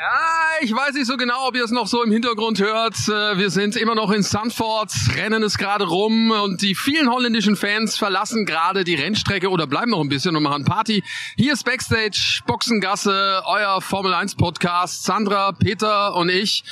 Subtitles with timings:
[0.00, 2.94] Ja, ich weiß nicht so genau, ob ihr es noch so im Hintergrund hört.
[3.08, 7.56] Äh, wir sind immer noch in Sandford, Rennen ist gerade rum und die vielen holländischen
[7.56, 11.02] Fans verlassen gerade die Rennstrecke oder bleiben noch ein bisschen und machen Party.
[11.36, 15.02] Hier ist Backstage, Boxengasse, euer Formel 1 Podcast.
[15.02, 16.62] Sandra, Peter und ich,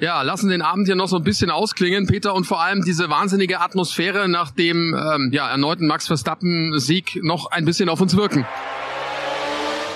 [0.00, 2.08] ja, lassen den Abend hier noch so ein bisschen ausklingen.
[2.08, 7.20] Peter und vor allem diese wahnsinnige Atmosphäre nach dem ähm, ja, erneuten Max Verstappen Sieg
[7.22, 8.44] noch ein bisschen auf uns wirken.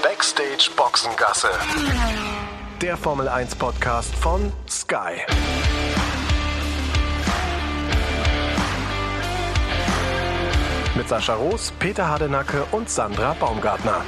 [0.04, 1.48] Backstage Boxengasse
[2.82, 5.22] der Formel 1 Podcast von Sky.
[10.94, 14.02] Mit Sascha Roos, Peter Hardenacke und Sandra Baumgartner.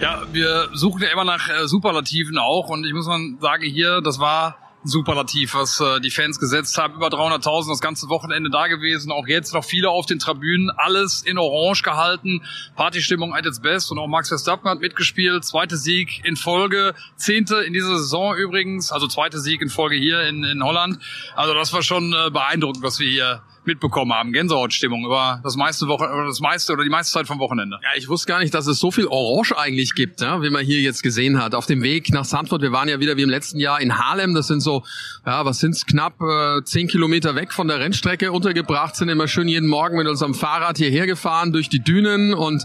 [0.00, 4.00] Ja, wir suchen ja immer nach äh, Superlativen auch und ich muss mal sagen, hier,
[4.00, 6.94] das war Superlativ, was äh, die Fans gesetzt haben.
[6.94, 9.12] Über 300.000 das ganze Wochenende da gewesen.
[9.12, 10.70] Auch jetzt noch viele auf den Tribünen.
[10.70, 12.42] Alles in Orange gehalten.
[12.76, 13.92] Partystimmung at its best.
[13.92, 15.44] Und auch Max Verstappen hat mitgespielt.
[15.44, 16.94] Zweite Sieg in Folge.
[17.16, 18.90] Zehnte in dieser Saison übrigens.
[18.90, 20.98] Also zweite Sieg in Folge hier in, in Holland.
[21.36, 24.32] Also das war schon äh, beeindruckend, was wir hier mitbekommen haben.
[24.32, 27.78] Gänsehautstimmung über das meiste Woche, oder das meiste oder die meiste Zeit vom Wochenende.
[27.82, 30.64] Ja, ich wusste gar nicht, dass es so viel Orange eigentlich gibt, ja, wie man
[30.64, 31.54] hier jetzt gesehen hat.
[31.54, 34.34] Auf dem Weg nach Sanford, wir waren ja wieder wie im letzten Jahr in Harlem.
[34.34, 34.82] Das sind so,
[35.24, 39.46] ja, was sind's, knapp äh, zehn Kilometer weg von der Rennstrecke untergebracht, sind immer schön
[39.46, 42.64] jeden Morgen mit unserem Fahrrad hierher gefahren durch die Dünen und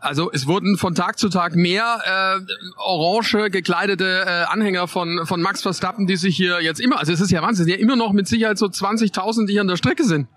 [0.00, 2.40] also es wurden von Tag zu Tag mehr äh,
[2.78, 7.20] orange gekleidete äh, Anhänger von von Max Verstappen, die sich hier jetzt immer, also es
[7.20, 10.04] ist ja Wahnsinn, ja immer noch mit Sicherheit so 20.000, die hier an der Strecke
[10.04, 10.28] sind.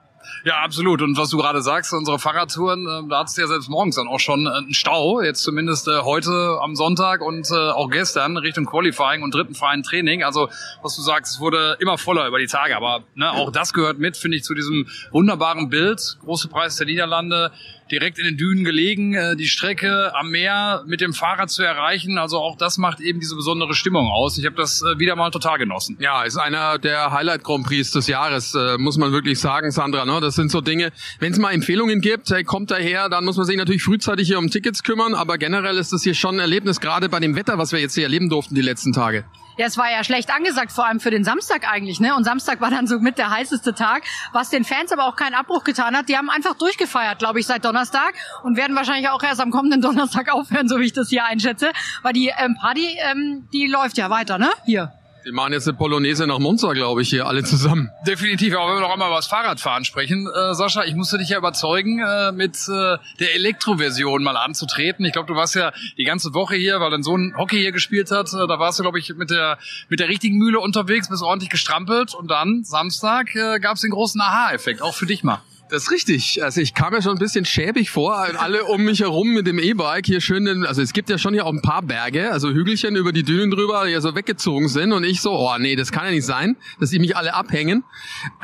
[0.44, 1.02] Ja, absolut.
[1.02, 4.08] Und was du gerade sagst, unsere Fahrradtouren, äh, da hattest du ja selbst morgens dann
[4.08, 5.22] auch schon äh, einen Stau.
[5.22, 9.84] Jetzt zumindest äh, heute am Sonntag und äh, auch gestern Richtung Qualifying und dritten freien
[9.84, 10.24] Training.
[10.24, 10.50] Also
[10.82, 12.76] was du sagst, es wurde immer voller über die Tage.
[12.76, 16.18] Aber ne, auch das gehört mit, finde ich, zu diesem wunderbaren Bild.
[16.22, 17.52] Große Preis der Niederlande
[17.92, 22.18] direkt in den Dünen gelegen, äh, die Strecke am Meer mit dem Fahrrad zu erreichen.
[22.18, 24.38] Also auch das macht eben diese besondere Stimmung aus.
[24.38, 25.98] Ich habe das äh, wieder mal total genossen.
[26.00, 30.06] Ja, ist einer der Highlight Grand Prix des Jahres, äh, muss man wirklich sagen, Sandra.
[30.06, 30.20] Ne?
[30.22, 33.46] Das sind so Dinge, wenn es mal Empfehlungen gibt, hey, kommt daher, dann muss man
[33.46, 35.14] sich natürlich frühzeitig hier um Tickets kümmern.
[35.14, 37.96] Aber generell ist das hier schon ein Erlebnis, gerade bei dem Wetter, was wir jetzt
[37.96, 39.26] hier erleben durften die letzten Tage.
[39.58, 42.16] Ja, es war ja schlecht angesagt, vor allem für den Samstag eigentlich, ne?
[42.16, 45.36] Und Samstag war dann so mit der heißeste Tag, was den Fans aber auch keinen
[45.36, 46.10] Abbruch getan hat.
[46.10, 48.14] Die haben einfach durchgefeiert, glaube ich, seit Donnerstag
[48.44, 51.72] und werden wahrscheinlich auch erst am kommenden Donnerstag aufhören, so wie ich das hier einschätze.
[52.02, 54.50] Weil die ähm, Party, ähm, die läuft ja weiter, ne?
[54.66, 54.94] Hier.
[55.26, 57.92] Die machen jetzt eine Polonaise nach Monza, glaube ich, hier alle zusammen.
[58.08, 61.30] Definitiv, aber wenn wir noch einmal über das Fahrradfahren sprechen, äh, Sascha, ich musste dich
[61.30, 65.06] ja überzeugen, äh, mit äh, der Elektroversion mal anzutreten.
[65.06, 68.10] Ich glaube, du warst ja die ganze Woche hier, weil dein Sohn Hockey hier gespielt
[68.10, 68.34] hat.
[68.34, 71.50] Äh, da warst du, glaube ich, mit der mit der richtigen Mühle unterwegs, bist ordentlich
[71.50, 75.42] gestrampelt und dann Samstag äh, gab es den großen Aha-Effekt, auch für dich mal.
[75.72, 76.44] Das ist richtig.
[76.44, 78.28] Also ich kam mir schon ein bisschen schäbig vor.
[78.38, 80.44] Alle um mich herum mit dem E-Bike hier schön.
[80.44, 83.24] Den, also es gibt ja schon hier auch ein paar Berge, also Hügelchen über die
[83.24, 84.92] Dünen drüber, die ja so weggezogen sind.
[84.92, 87.86] Und ich so, oh nee, das kann ja nicht sein, dass die mich alle abhängen.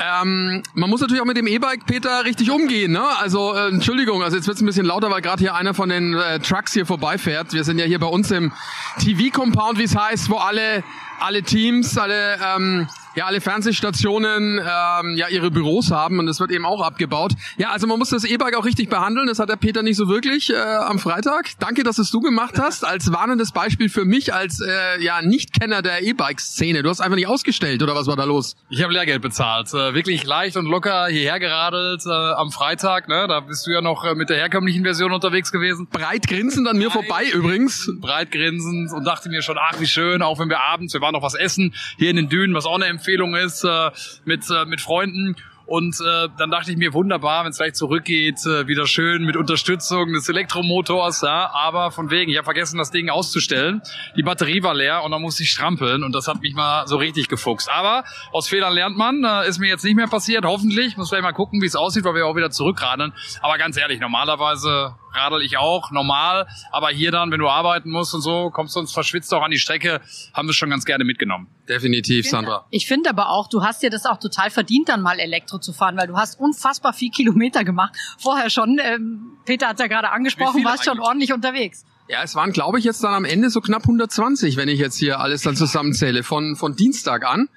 [0.00, 2.92] Ähm, man muss natürlich auch mit dem E-Bike, Peter, richtig umgehen.
[2.92, 3.04] Ne?
[3.18, 6.14] Also äh, Entschuldigung, also jetzt wird's ein bisschen lauter, weil gerade hier einer von den
[6.14, 7.52] äh, Trucks hier vorbeifährt.
[7.52, 8.52] Wir sind ja hier bei uns im
[9.00, 10.82] TV-Compound, wie es heißt, wo alle
[11.20, 16.50] alle Teams, alle ähm, ja alle Fernsehstationen ähm, ja ihre Büros haben und das wird
[16.50, 17.32] eben auch abgebaut.
[17.56, 19.26] Ja, also man muss das E-Bike auch richtig behandeln.
[19.26, 21.50] Das hat der Peter nicht so wirklich äh, am Freitag.
[21.58, 25.82] Danke, dass es du gemacht hast als warnendes Beispiel für mich als äh, ja Nichtkenner
[25.82, 26.82] der E-Bike-Szene.
[26.82, 28.56] Du hast einfach nicht ausgestellt oder was war da los?
[28.70, 33.08] Ich habe Lehrgeld bezahlt, äh, wirklich leicht und locker hierher geradelt äh, am Freitag.
[33.08, 35.88] Ne, da bist du ja noch äh, mit der herkömmlichen Version unterwegs gewesen.
[35.90, 37.90] Breit grinsend an mir breit, vorbei übrigens.
[38.00, 41.12] Breit grinsend und dachte mir schon, ach wie schön, auch wenn wir abends, wir waren
[41.12, 43.90] noch was essen hier in den Dünen, was auch eine Empfehlung Empfehlung ist, äh,
[44.26, 45.34] mit, äh, mit Freunden.
[45.64, 49.36] Und äh, dann dachte ich mir, wunderbar, wenn es gleich zurückgeht, äh, wieder schön mit
[49.36, 53.82] Unterstützung des Elektromotors, ja, aber von wegen, ich habe vergessen, das Ding auszustellen.
[54.16, 56.96] Die Batterie war leer und dann musste ich strampeln und das hat mich mal so
[56.96, 57.70] richtig gefuchst.
[57.70, 60.96] Aber aus Fehlern lernt man, äh, ist mir jetzt nicht mehr passiert, hoffentlich.
[60.96, 63.12] Muss vielleicht mal gucken, wie es aussieht, weil wir auch wieder zurückradeln.
[63.42, 68.14] Aber ganz ehrlich, normalerweise radel ich auch normal, aber hier dann, wenn du arbeiten musst
[68.14, 70.00] und so, kommst du uns verschwitzt auch an die Strecke,
[70.34, 71.48] haben wir schon ganz gerne mitgenommen.
[71.68, 72.66] Definitiv, ich Sandra.
[72.70, 75.72] ich finde aber auch, du hast dir das auch total verdient, dann mal Elektro zu
[75.72, 77.94] fahren, weil du hast unfassbar viel Kilometer gemacht.
[78.18, 81.84] Vorher schon, ähm, Peter hat ja gerade angesprochen, warst schon ordentlich unterwegs.
[82.10, 84.96] Ja, es waren, glaube ich, jetzt dann am Ende so knapp 120, wenn ich jetzt
[84.96, 87.50] hier alles dann zusammenzähle, von, von Dienstag an,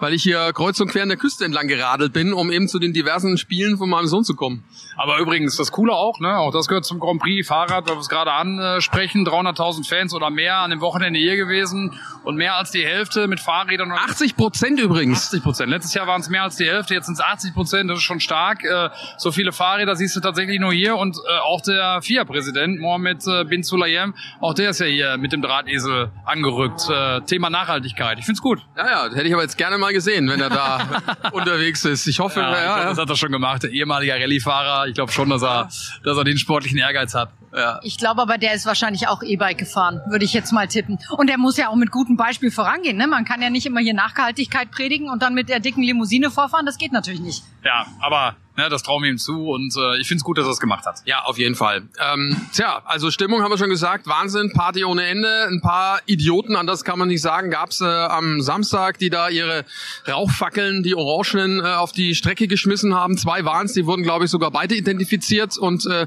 [0.00, 2.80] weil ich hier kreuz und quer an der Küste entlang geradelt bin, um eben zu
[2.80, 4.64] den diversen Spielen von meinem Sohn zu kommen.
[4.96, 8.00] Aber übrigens, das Coole auch, ne, auch das gehört zum Grand Prix Fahrrad, weil wir
[8.00, 12.72] es gerade ansprechen, 300.000 Fans oder mehr an dem Wochenende hier gewesen und mehr als
[12.72, 13.92] die Hälfte mit Fahrrädern.
[13.92, 15.26] 80 Prozent übrigens.
[15.26, 15.70] 80 Prozent.
[15.70, 18.04] Letztes Jahr waren es mehr als die Hälfte, jetzt sind es 80 Prozent, das ist
[18.04, 18.64] schon stark.
[18.64, 23.24] Äh, so viele Fahrräder siehst du tatsächlich nur hier und äh, auch der FIA-Präsident Mohamed
[23.28, 24.14] äh, Bin Sulayem Bayern.
[24.40, 26.88] Auch der ist ja hier mit dem Drahtesel angerückt.
[26.88, 28.18] Äh, Thema Nachhaltigkeit.
[28.18, 28.60] Ich find's gut.
[28.76, 31.02] Ja, ja, hätte ich aber jetzt gerne mal gesehen, wenn er da
[31.32, 32.06] unterwegs ist.
[32.06, 32.84] Ich hoffe, ja, ja, ich glaub, ja.
[32.90, 33.62] das hat er schon gemacht.
[33.62, 34.88] Der ehemalige Rallye-Fahrer.
[34.88, 35.68] Ich glaube schon, dass er,
[36.04, 37.30] dass er den sportlichen Ehrgeiz hat.
[37.54, 37.80] ja.
[37.82, 40.98] Ich glaube aber, der ist wahrscheinlich auch E-Bike gefahren, würde ich jetzt mal tippen.
[41.16, 42.96] Und der muss ja auch mit gutem Beispiel vorangehen.
[42.96, 43.06] Ne?
[43.06, 46.66] Man kann ja nicht immer hier Nachhaltigkeit predigen und dann mit der dicken Limousine vorfahren.
[46.66, 47.42] Das geht natürlich nicht.
[47.64, 50.52] Ja, aber ne, das trauen wir ihm zu und äh, ich find's gut, dass er
[50.52, 51.02] es gemacht hat.
[51.04, 51.82] Ja, auf jeden Fall.
[51.98, 55.46] Ähm, tja, also Stimmung haben wir schon gesagt, Wahnsinn, Party ohne Ende.
[55.48, 59.28] Ein paar Idioten, an das kann man nicht sagen, gab's äh, am Samstag, die da
[59.28, 59.64] ihre
[60.08, 63.16] Rauchfackeln, die Orangenen, äh, auf die Strecke geschmissen haben.
[63.16, 66.06] Zwei waren's, die wurden, glaube ich, sogar beide identifiziert und äh,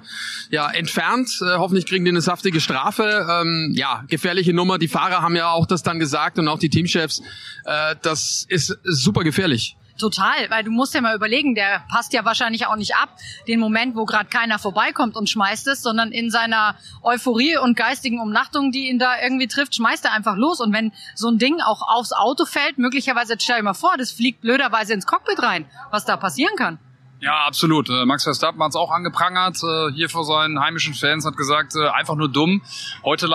[0.49, 1.29] ja entfernt.
[1.41, 3.27] Äh, hoffentlich kriegen die eine saftige Strafe.
[3.29, 4.77] Ähm, ja, gefährliche Nummer.
[4.77, 7.21] Die Fahrer haben ja auch das dann gesagt und auch die Teamchefs.
[7.65, 9.77] Äh, das ist super gefährlich.
[9.97, 13.09] Total, weil du musst ja mal überlegen, der passt ja wahrscheinlich auch nicht ab,
[13.47, 18.19] den Moment, wo gerade keiner vorbeikommt und schmeißt es, sondern in seiner Euphorie und geistigen
[18.19, 20.59] Umnachtung, die ihn da irgendwie trifft, schmeißt er einfach los.
[20.59, 24.11] Und wenn so ein Ding auch aufs Auto fällt, möglicherweise, stell dir mal vor, das
[24.11, 26.77] fliegt blöderweise ins Cockpit rein, was da passieren kann.
[27.21, 27.89] Ja, absolut.
[27.89, 31.73] Äh, Max Verstappen hat es auch angeprangert, äh, hier vor seinen heimischen Fans, hat gesagt,
[31.75, 32.61] äh, einfach nur dumm.
[33.03, 33.27] Heute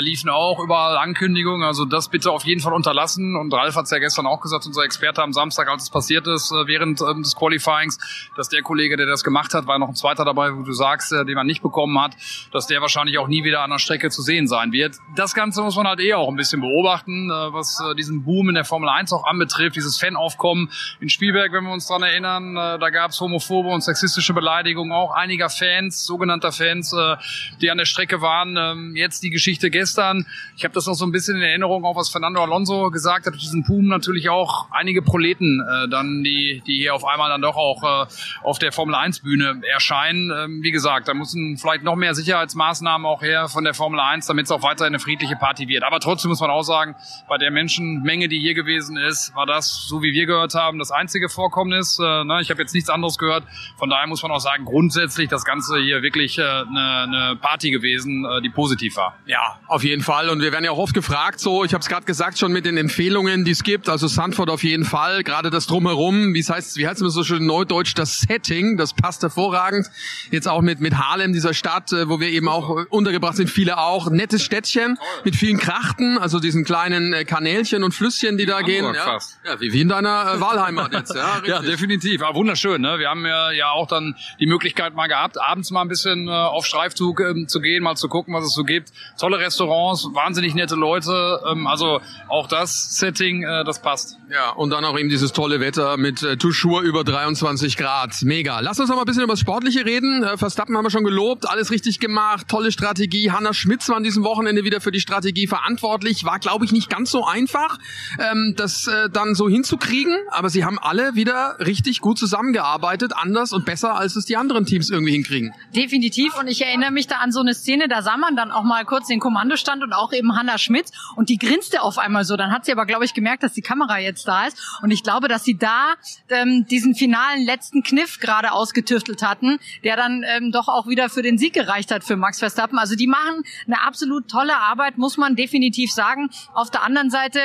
[0.00, 3.36] liefen auch überall Ankündigungen, also das bitte auf jeden Fall unterlassen.
[3.36, 6.26] Und Ralf hat es ja gestern auch gesagt, unser Experte am Samstag, als es passiert
[6.26, 7.98] ist, äh, während ähm, des Qualifyings,
[8.36, 11.10] dass der Kollege, der das gemacht hat, war noch ein zweiter dabei, wo du sagst,
[11.12, 12.14] den man nicht bekommen hat,
[12.52, 14.96] dass der wahrscheinlich auch nie wieder an der Strecke zu sehen sein wird.
[15.16, 18.64] Das Ganze muss man halt eh auch ein bisschen beobachten, was diesen Boom in der
[18.64, 20.70] Formel 1 auch anbetrifft, dieses Fanaufkommen
[21.00, 25.14] in Spielberg, wenn wir uns dran erinnern, da gab es homophobe und sexistische Beleidigungen auch
[25.14, 27.16] einiger Fans, sogenannter Fans, äh,
[27.60, 28.56] die an der Strecke waren.
[28.58, 30.26] Ähm, jetzt die Geschichte gestern.
[30.56, 33.34] Ich habe das noch so ein bisschen in Erinnerung, auch was Fernando Alonso gesagt hat,
[33.34, 37.56] diesen Boom natürlich auch einige Proleten äh, dann, die, die hier auf einmal dann doch
[37.56, 38.06] auch äh,
[38.42, 40.30] auf der Formel 1 Bühne erscheinen.
[40.30, 44.26] Ähm, wie gesagt, da müssen vielleicht noch mehr Sicherheitsmaßnahmen auch her von der Formel 1,
[44.26, 45.84] damit es auch weiter eine friedliche Party wird.
[45.84, 46.96] Aber trotzdem muss man auch sagen,
[47.28, 50.90] bei der Menschenmenge, die hier gewesen ist, war das, so wie wir gehört haben, das
[50.90, 51.98] einzige Vorkommnis.
[51.98, 52.40] Äh, ne?
[52.40, 53.44] Ich habe jetzt nichts anderes gehört.
[53.78, 57.70] Von daher muss man auch sagen, grundsätzlich das Ganze hier wirklich äh, eine, eine Party
[57.70, 59.16] gewesen, äh, die positiv war.
[59.26, 60.28] Ja, auf jeden Fall.
[60.28, 62.66] Und wir werden ja auch oft gefragt, so, ich habe es gerade gesagt, schon mit
[62.66, 63.88] den Empfehlungen, die es gibt.
[63.88, 67.24] Also Sanford auf jeden Fall, gerade das drumherum, wie es heißt, wie heißt es so
[67.24, 69.86] schön neudeutsch, das Setting, das passt hervorragend.
[70.30, 73.48] Jetzt auch mit mit Harlem, dieser Stadt, äh, wo wir eben auch äh, untergebracht sind,
[73.48, 74.10] viele auch.
[74.10, 78.70] Nettes Städtchen mit vielen Krachten, also diesen kleinen äh, Kanälchen und Flüsschen, die da Hamburg
[78.70, 78.94] gehen.
[78.94, 81.14] Ja, ja, wie, in deiner äh, Wahlheimat jetzt.
[81.14, 82.22] Ja, Ja, definitiv.
[82.22, 82.80] Aber wunderschön.
[82.82, 82.98] Ne?
[83.02, 86.30] Wir haben ja, ja auch dann die Möglichkeit mal gehabt, abends mal ein bisschen äh,
[86.30, 88.92] auf Streifzug ähm, zu gehen, mal zu gucken, was es so gibt.
[89.18, 91.40] Tolle Restaurants, wahnsinnig nette Leute.
[91.50, 94.18] Ähm, also auch das Setting, äh, das passt.
[94.30, 98.22] Ja, und dann auch eben dieses tolle Wetter mit äh, Tuschur über 23 Grad.
[98.22, 98.60] Mega.
[98.60, 100.22] Lass uns noch mal ein bisschen über das Sportliche reden.
[100.22, 103.32] Äh, Verstappen haben wir schon gelobt, alles richtig gemacht, tolle Strategie.
[103.32, 106.24] Hanna Schmitz war an diesem Wochenende wieder für die Strategie verantwortlich.
[106.24, 107.78] War, glaube ich, nicht ganz so einfach,
[108.20, 110.16] ähm, das äh, dann so hinzukriegen.
[110.30, 114.66] Aber sie haben alle wieder richtig gut zusammengearbeitet, anders und besser, als es die anderen
[114.66, 115.54] Teams irgendwie hinkriegen.
[115.74, 116.38] Definitiv.
[116.38, 118.84] Und ich erinnere mich da an so eine Szene, da sah man dann auch mal
[118.84, 122.36] kurz den Kommandostand und auch eben Hanna Schmitz und die grinste auf einmal so.
[122.36, 124.58] Dann hat sie aber, glaube ich, gemerkt, dass die Kamera jetzt da ist.
[124.82, 125.94] Und ich glaube, dass sie da
[126.28, 131.22] ähm, diesen finalen letzten Kniff gerade ausgetüftelt hatten, der dann ähm, doch auch wieder für
[131.22, 132.78] den Sieg gereicht hat für Max Verstappen.
[132.78, 136.30] Also die machen eine absolut tolle Arbeit, muss man definitiv sagen.
[136.54, 137.40] Auf der anderen Seite,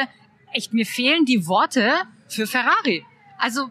[0.54, 1.94] echt, mir fehlen die Worte
[2.28, 3.06] für Ferrari.
[3.38, 3.70] Also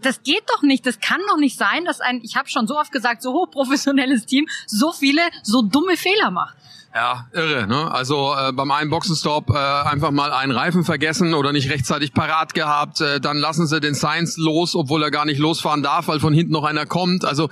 [0.00, 2.78] das geht doch nicht, das kann doch nicht sein, dass ein, ich habe schon so
[2.78, 6.56] oft gesagt, so hochprofessionelles Team so viele so dumme Fehler macht.
[6.94, 7.90] Ja, irre, ne?
[7.92, 12.54] Also äh, beim einen Boxenstopp äh, einfach mal einen Reifen vergessen oder nicht rechtzeitig parat
[12.54, 16.18] gehabt, äh, dann lassen sie den Science los, obwohl er gar nicht losfahren darf, weil
[16.18, 17.24] von hinten noch einer kommt.
[17.26, 17.50] Also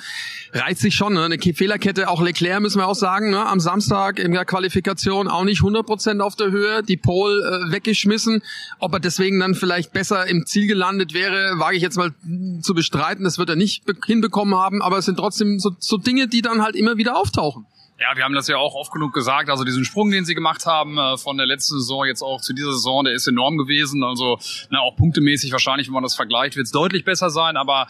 [0.53, 1.23] reizt sich schon, ne?
[1.25, 3.45] Eine Ke- Fehlerkette, auch Leclerc müssen wir auch sagen, ne?
[3.47, 7.35] Am Samstag in der Qualifikation auch nicht 100% auf der Höhe, die Pole
[7.69, 8.43] äh, weggeschmissen.
[8.79, 12.15] Ob er deswegen dann vielleicht besser im Ziel gelandet wäre, wage ich jetzt mal
[12.63, 13.23] zu bestreiten.
[13.25, 16.41] Das wird er nicht be- hinbekommen haben, aber es sind trotzdem so, so Dinge, die
[16.43, 17.67] dann halt immer wieder auftauchen.
[17.99, 19.49] Ja, wir haben das ja auch oft genug gesagt.
[19.49, 22.53] Also diesen Sprung, den sie gemacht haben äh, von der letzten Saison jetzt auch zu
[22.53, 24.05] dieser Saison, der ist enorm gewesen.
[24.05, 24.39] Also
[24.69, 27.57] na, auch punktemäßig wahrscheinlich, wenn man das vergleicht, wird es deutlich besser sein.
[27.57, 27.89] Aber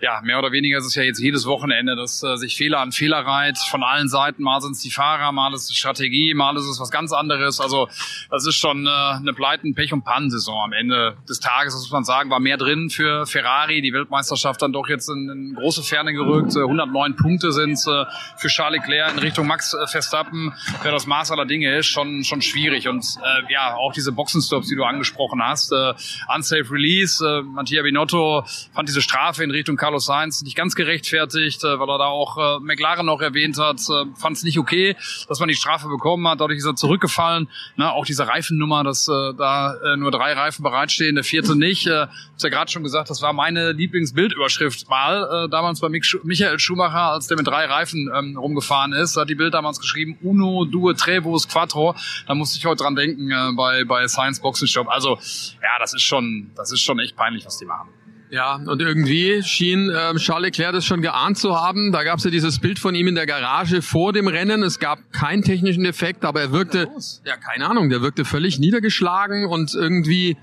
[0.00, 2.90] ja, mehr oder weniger ist es ja jetzt jedes Wochenende, dass äh, sich Fehler an
[2.90, 4.42] Fehler reiht von allen Seiten.
[4.42, 7.12] Mal sind es die Fahrer, mal ist es die Strategie, mal ist es was ganz
[7.12, 7.60] anderes.
[7.60, 7.88] Also
[8.30, 11.74] das ist schon äh, eine Pleiten, Pech und Pannensaison am Ende des Tages.
[11.74, 13.82] Muss man sagen, war mehr drin für Ferrari.
[13.82, 16.56] Die Weltmeisterschaft dann doch jetzt in, in große Ferne gerückt.
[16.56, 18.04] 109 Punkte sind äh,
[18.36, 22.24] für Charles Leclerc in Richtung Max äh, Verstappen, der das Maß aller Dinge ist, schon,
[22.24, 22.88] schon schwierig.
[22.88, 25.94] Und äh, ja, auch diese Boxenstops, die du angesprochen hast, äh,
[26.34, 31.62] Unsafe Release, äh, Mattia Binotto fand diese Strafe in Richtung Carlos Sainz nicht ganz gerechtfertigt,
[31.64, 34.96] äh, weil er da auch äh, McLaren noch erwähnt hat, äh, fand es nicht okay,
[35.28, 37.48] dass man die Strafe bekommen hat, dadurch ist er zurückgefallen.
[37.76, 41.86] Na, auch diese Reifennummer, dass äh, da äh, nur drei Reifen bereitstehen, der vierte nicht.
[41.86, 46.58] Äh, hab's ja gerade schon gesagt, das war meine Lieblingsbildüberschrift mal, äh, damals bei Michael
[46.58, 50.64] Schumacher, als der mit drei Reifen ähm, rumgefahren ist, hat die Bild damals geschrieben, Uno,
[50.64, 51.94] Due, Trevos, Quattro.
[52.26, 54.88] Da musste ich heute dran denken äh, bei, bei Science Boxenshop.
[54.88, 55.18] Also
[55.62, 57.88] ja, das ist schon, das ist schon echt peinlich, was die machen.
[58.30, 61.92] Ja, und irgendwie schien äh, Charles Leclerc das schon geahnt zu haben.
[61.92, 64.64] Da gab es ja dieses Bild von ihm in der Garage vor dem Rennen.
[64.64, 66.88] Es gab keinen technischen Effekt, aber er wirkte,
[67.24, 70.36] ja, keine Ahnung, der wirkte völlig niedergeschlagen und irgendwie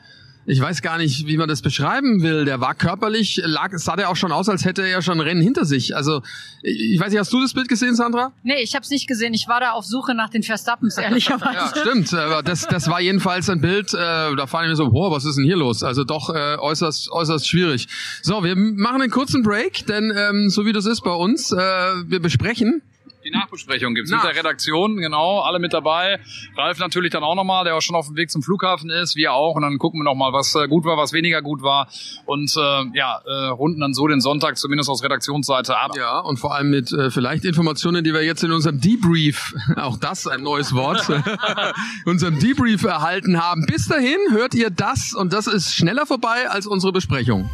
[0.46, 2.46] ich weiß gar nicht, wie man das beschreiben will.
[2.46, 5.22] Der war körperlich, lag, sah der auch schon aus, als hätte er ja schon ein
[5.22, 5.96] Rennen hinter sich.
[5.96, 6.22] Also,
[6.64, 8.32] ich weiß nicht, hast du das Bild gesehen, Sandra?
[8.44, 9.34] Nee, ich habe es nicht gesehen.
[9.34, 11.54] Ich war da auf Suche nach den Verstappens, ehrlicherweise.
[11.54, 12.14] ja, stimmt.
[12.14, 13.98] Aber das, das war jedenfalls ein Bild, äh,
[14.36, 15.84] da fand ich mir so, boah, was ist denn hier los?
[15.84, 17.88] Also doch äh, äußerst, äußerst schwierig.
[18.22, 21.58] So, wir machen einen kurzen Break, denn ähm, so wie das ist bei uns, äh,
[21.58, 22.82] wir besprechen
[23.24, 24.24] die Nachbesprechung gibt's Nach.
[24.24, 26.20] mit der Redaktion, genau, alle mit dabei.
[26.58, 29.34] Ralf natürlich dann auch nochmal, der auch schon auf dem Weg zum Flughafen ist, wir
[29.34, 29.56] auch.
[29.56, 31.88] Und dann gucken wir nochmal, was äh, gut war, was weniger gut war.
[32.26, 35.92] Und äh, ja, äh, runden dann so den Sonntag zumindest aus Redaktionsseite ab.
[35.96, 39.98] Ja, und vor allem mit äh, vielleicht Informationen, die wir jetzt in unserem Debrief, auch
[39.98, 41.08] das ein neues Wort,
[42.06, 43.66] unserem Debrief erhalten haben.
[43.66, 47.50] Bis dahin hört ihr das und das ist schneller vorbei als unsere Besprechung.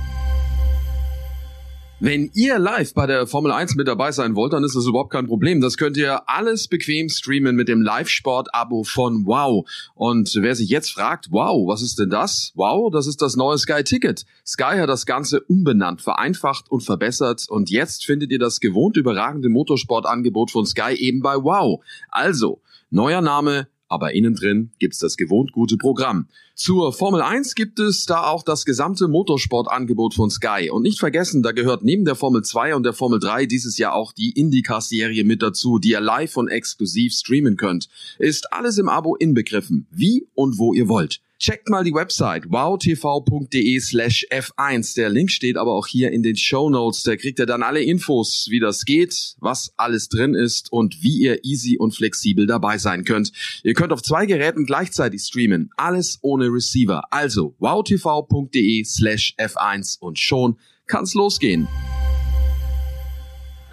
[2.00, 5.12] Wenn ihr live bei der Formel 1 mit dabei sein wollt, dann ist das überhaupt
[5.12, 5.62] kein Problem.
[5.62, 9.68] Das könnt ihr alles bequem streamen mit dem Live-Sport-Abo von Wow.
[9.96, 12.52] Und wer sich jetzt fragt, wow, was ist denn das?
[12.54, 14.26] Wow, das ist das neue Sky Ticket.
[14.46, 17.46] Sky hat das Ganze umbenannt, vereinfacht und verbessert.
[17.50, 21.84] Und jetzt findet ihr das gewohnt überragende Motorsportangebot von Sky eben bei Wow.
[22.10, 22.62] Also,
[22.92, 26.28] neuer Name, aber innen drin gibt's das gewohnt gute Programm.
[26.56, 30.70] Zur Formel 1 gibt es da auch das gesamte Motorsportangebot von Sky.
[30.72, 33.94] Und nicht vergessen, da gehört neben der Formel 2 und der Formel 3 dieses Jahr
[33.94, 37.90] auch die IndyCar-Serie mit dazu, die ihr live und exklusiv streamen könnt.
[38.18, 41.22] Ist alles im Abo inbegriffen, wie und wo ihr wollt.
[41.40, 44.96] Checkt mal die Website wowtv.de slash f1.
[44.96, 47.04] Der Link steht aber auch hier in den Show Notes.
[47.04, 51.20] Da kriegt ihr dann alle Infos, wie das geht, was alles drin ist und wie
[51.20, 53.32] ihr easy und flexibel dabei sein könnt.
[53.62, 55.70] Ihr könnt auf zwei Geräten gleichzeitig streamen.
[55.78, 57.04] Alles ohne Receiver.
[57.12, 61.68] Also wowtv.de slash f1 und schon kann's losgehen.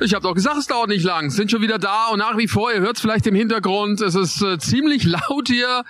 [0.00, 1.30] Ich habe doch gesagt, es dauert nicht lang.
[1.30, 4.14] Sind schon wieder da und nach wie vor, ihr hört es vielleicht im Hintergrund, es
[4.14, 5.85] ist äh, ziemlich laut hier.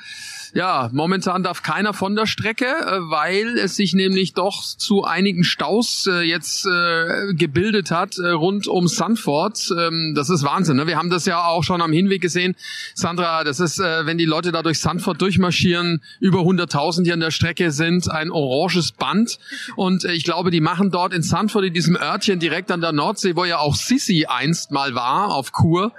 [0.54, 5.42] Ja, momentan darf keiner von der Strecke, äh, weil es sich nämlich doch zu einigen
[5.42, 9.74] Staus äh, jetzt äh, gebildet hat rund um Sanford.
[9.76, 10.76] Ähm, das ist Wahnsinn.
[10.76, 10.86] Ne?
[10.86, 12.54] Wir haben das ja auch schon am Hinweg gesehen.
[12.94, 17.32] Sandra, das ist, wenn die Leute da durch Sanford durchmarschieren, über 100.000 hier an der
[17.32, 19.38] Strecke sind, ein oranges Band.
[19.74, 23.34] Und ich glaube, die machen dort in Sanford, in diesem Örtchen direkt an der Nordsee,
[23.34, 25.92] wo ja auch Sissi einst mal war, auf Kur,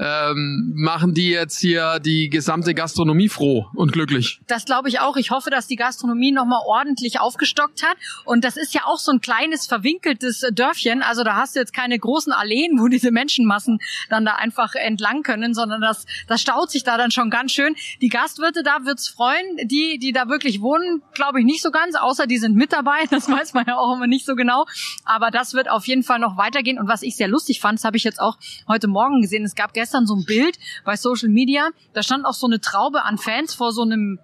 [0.00, 4.40] ähm, machen die jetzt hier die gesamte Gastronomie froh glücklich.
[4.46, 5.16] Das glaube ich auch.
[5.16, 7.96] Ich hoffe, dass die Gastronomie nochmal ordentlich aufgestockt hat.
[8.24, 11.02] Und das ist ja auch so ein kleines verwinkeltes Dörfchen.
[11.02, 13.78] Also da hast du jetzt keine großen Alleen, wo diese Menschenmassen
[14.10, 17.74] dann da einfach entlang können, sondern das, das staut sich da dann schon ganz schön.
[18.00, 19.56] Die Gastwirte da wird's freuen.
[19.64, 23.04] Die, die da wirklich wohnen, glaube ich nicht so ganz, außer die sind mit dabei.
[23.14, 24.66] Das weiß man ja auch immer nicht so genau.
[25.04, 26.80] Aber das wird auf jeden Fall noch weitergehen.
[26.80, 28.36] Und was ich sehr lustig fand, das habe ich jetzt auch
[28.66, 29.44] heute Morgen gesehen.
[29.44, 31.68] Es gab gestern so ein Bild bei Social Media.
[31.92, 34.18] Da stand auch so eine Traube an Fans vor so einem,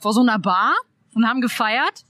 [0.00, 0.74] vor so einer Bar
[1.14, 2.04] und haben gefeiert.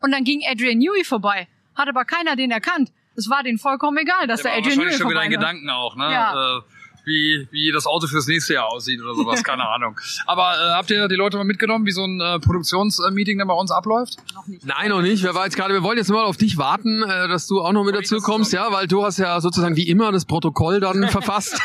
[0.00, 1.48] Und dann ging Adrian Newey vorbei.
[1.74, 2.92] Hat aber keiner den erkannt.
[3.16, 5.70] Es war denen vollkommen egal, dass der, der Adrian Newey vorbei schon wieder in Gedanken
[5.70, 6.12] auch, ne?
[6.12, 6.58] Ja.
[6.58, 6.60] Äh,
[7.06, 9.98] wie, wie das Auto fürs nächste Jahr aussieht oder sowas, keine Ahnung.
[10.26, 13.54] Aber äh, habt ihr die Leute mal mitgenommen, wie so ein äh, Produktionsmeeting dann bei
[13.54, 14.16] uns abläuft?
[14.34, 14.66] Noch nicht.
[14.66, 15.22] Nein, noch nicht.
[15.22, 17.72] Wer war jetzt gerade, wir wollen jetzt mal auf dich warten, äh, dass du auch
[17.72, 21.08] noch mit dazu kommst, ja, weil du hast ja sozusagen wie immer das Protokoll dann
[21.08, 21.60] verfasst.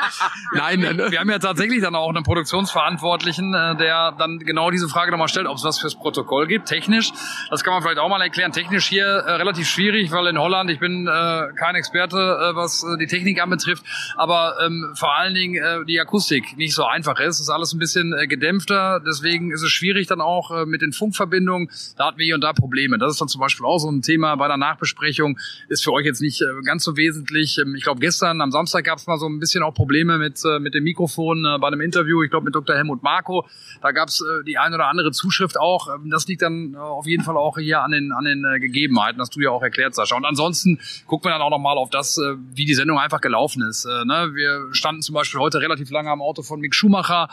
[0.54, 4.88] Nein, äh, wir haben ja tatsächlich dann auch einen Produktionsverantwortlichen, äh, der dann genau diese
[4.88, 7.12] Frage nochmal stellt, ob es was fürs Protokoll gibt, technisch.
[7.50, 8.52] Das kann man vielleicht auch mal erklären.
[8.52, 12.82] Technisch hier äh, relativ schwierig, weil in Holland, ich bin äh, kein Experte, äh, was
[12.84, 13.84] äh, die Technik anbetrifft,
[14.16, 17.36] aber ähm, ähm, vor allen Dingen äh, die Akustik nicht so einfach ist.
[17.36, 20.82] Es ist alles ein bisschen äh, gedämpfter, deswegen ist es schwierig dann auch äh, mit
[20.82, 21.70] den Funkverbindungen.
[21.96, 22.98] Da hatten wir hier und da Probleme.
[22.98, 25.38] Das ist dann zum Beispiel auch so ein Thema bei der Nachbesprechung.
[25.68, 27.58] Ist für euch jetzt nicht äh, ganz so wesentlich.
[27.58, 30.42] Ähm, ich glaube, gestern am Samstag gab es mal so ein bisschen auch Probleme mit,
[30.44, 32.22] äh, mit dem Mikrofon äh, bei einem Interview.
[32.22, 32.76] Ich glaube mit Dr.
[32.76, 33.46] Helmut Marko.
[33.82, 35.88] Da gab es äh, die eine oder andere Zuschrift auch.
[35.94, 38.60] Ähm, das liegt dann äh, auf jeden Fall auch hier an den, an den äh,
[38.60, 40.16] Gegebenheiten, hast du ja auch erklärt, Sascha.
[40.16, 43.62] Und ansonsten guckt man dann auch nochmal auf das, äh, wie die Sendung einfach gelaufen
[43.62, 43.84] ist.
[43.84, 44.30] Äh, ne?
[44.34, 47.28] Wir standen zum Beispiel heute relativ lange am Auto von Mick Schumacher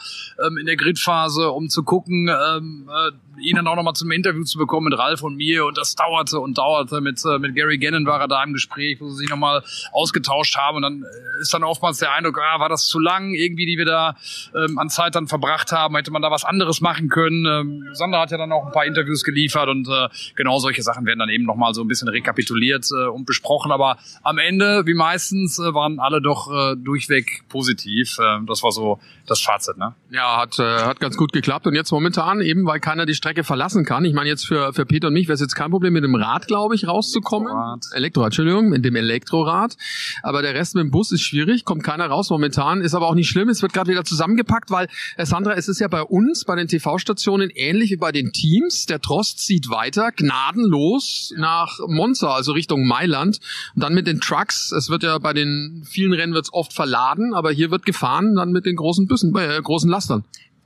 [0.45, 3.11] ähm, in der Gridphase, um zu gucken, ähm, äh,
[3.41, 5.65] ihn dann auch nochmal zum Interview zu bekommen mit Ralf und mir.
[5.65, 7.01] Und das dauerte und dauerte.
[7.01, 10.57] Mit, äh, mit Gary Gannon war er da im Gespräch, wo sie sich nochmal ausgetauscht
[10.57, 10.77] haben.
[10.77, 13.77] Und dann äh, ist dann oftmals der Eindruck, ah, war das zu lang, irgendwie, die
[13.77, 14.15] wir da
[14.55, 15.95] ähm, an Zeit dann verbracht haben.
[15.95, 17.45] Hätte man da was anderes machen können.
[17.45, 21.05] Ähm, Sander hat ja dann auch ein paar Interviews geliefert und äh, genau solche Sachen
[21.05, 23.71] werden dann eben nochmal so ein bisschen rekapituliert äh, und besprochen.
[23.71, 28.17] Aber am Ende, wie meistens, äh, waren alle doch äh, durchweg positiv.
[28.19, 29.95] Äh, das war so das Fazit, ne?
[30.11, 31.67] Ja, hat, äh, hat ganz gut geklappt.
[31.67, 34.05] Und jetzt momentan, eben weil keiner die Strecke verlassen kann.
[34.05, 36.15] Ich meine, jetzt für, für Peter und mich wäre es jetzt kein Problem, mit dem
[36.15, 37.47] Rad, glaube ich, rauszukommen.
[37.47, 37.85] Elektrorad.
[37.93, 39.77] Elektrorad, Entschuldigung, mit dem Elektrorad.
[40.23, 42.81] Aber der Rest mit dem Bus ist schwierig, kommt keiner raus momentan.
[42.81, 45.79] Ist aber auch nicht schlimm, es wird gerade wieder zusammengepackt, weil, äh, Sandra, es ist
[45.79, 48.85] ja bei uns, bei den TV-Stationen, ähnlich wie bei den Teams.
[48.85, 53.39] Der Trost zieht weiter, gnadenlos nach Monza, also Richtung Mailand.
[53.75, 57.14] Und dann mit den Trucks, es wird ja bei den vielen Rennen wird's oft verladen,
[57.33, 60.23] aber hier wird gefahren dann mit den großen Bussen, äh, großen Lastern.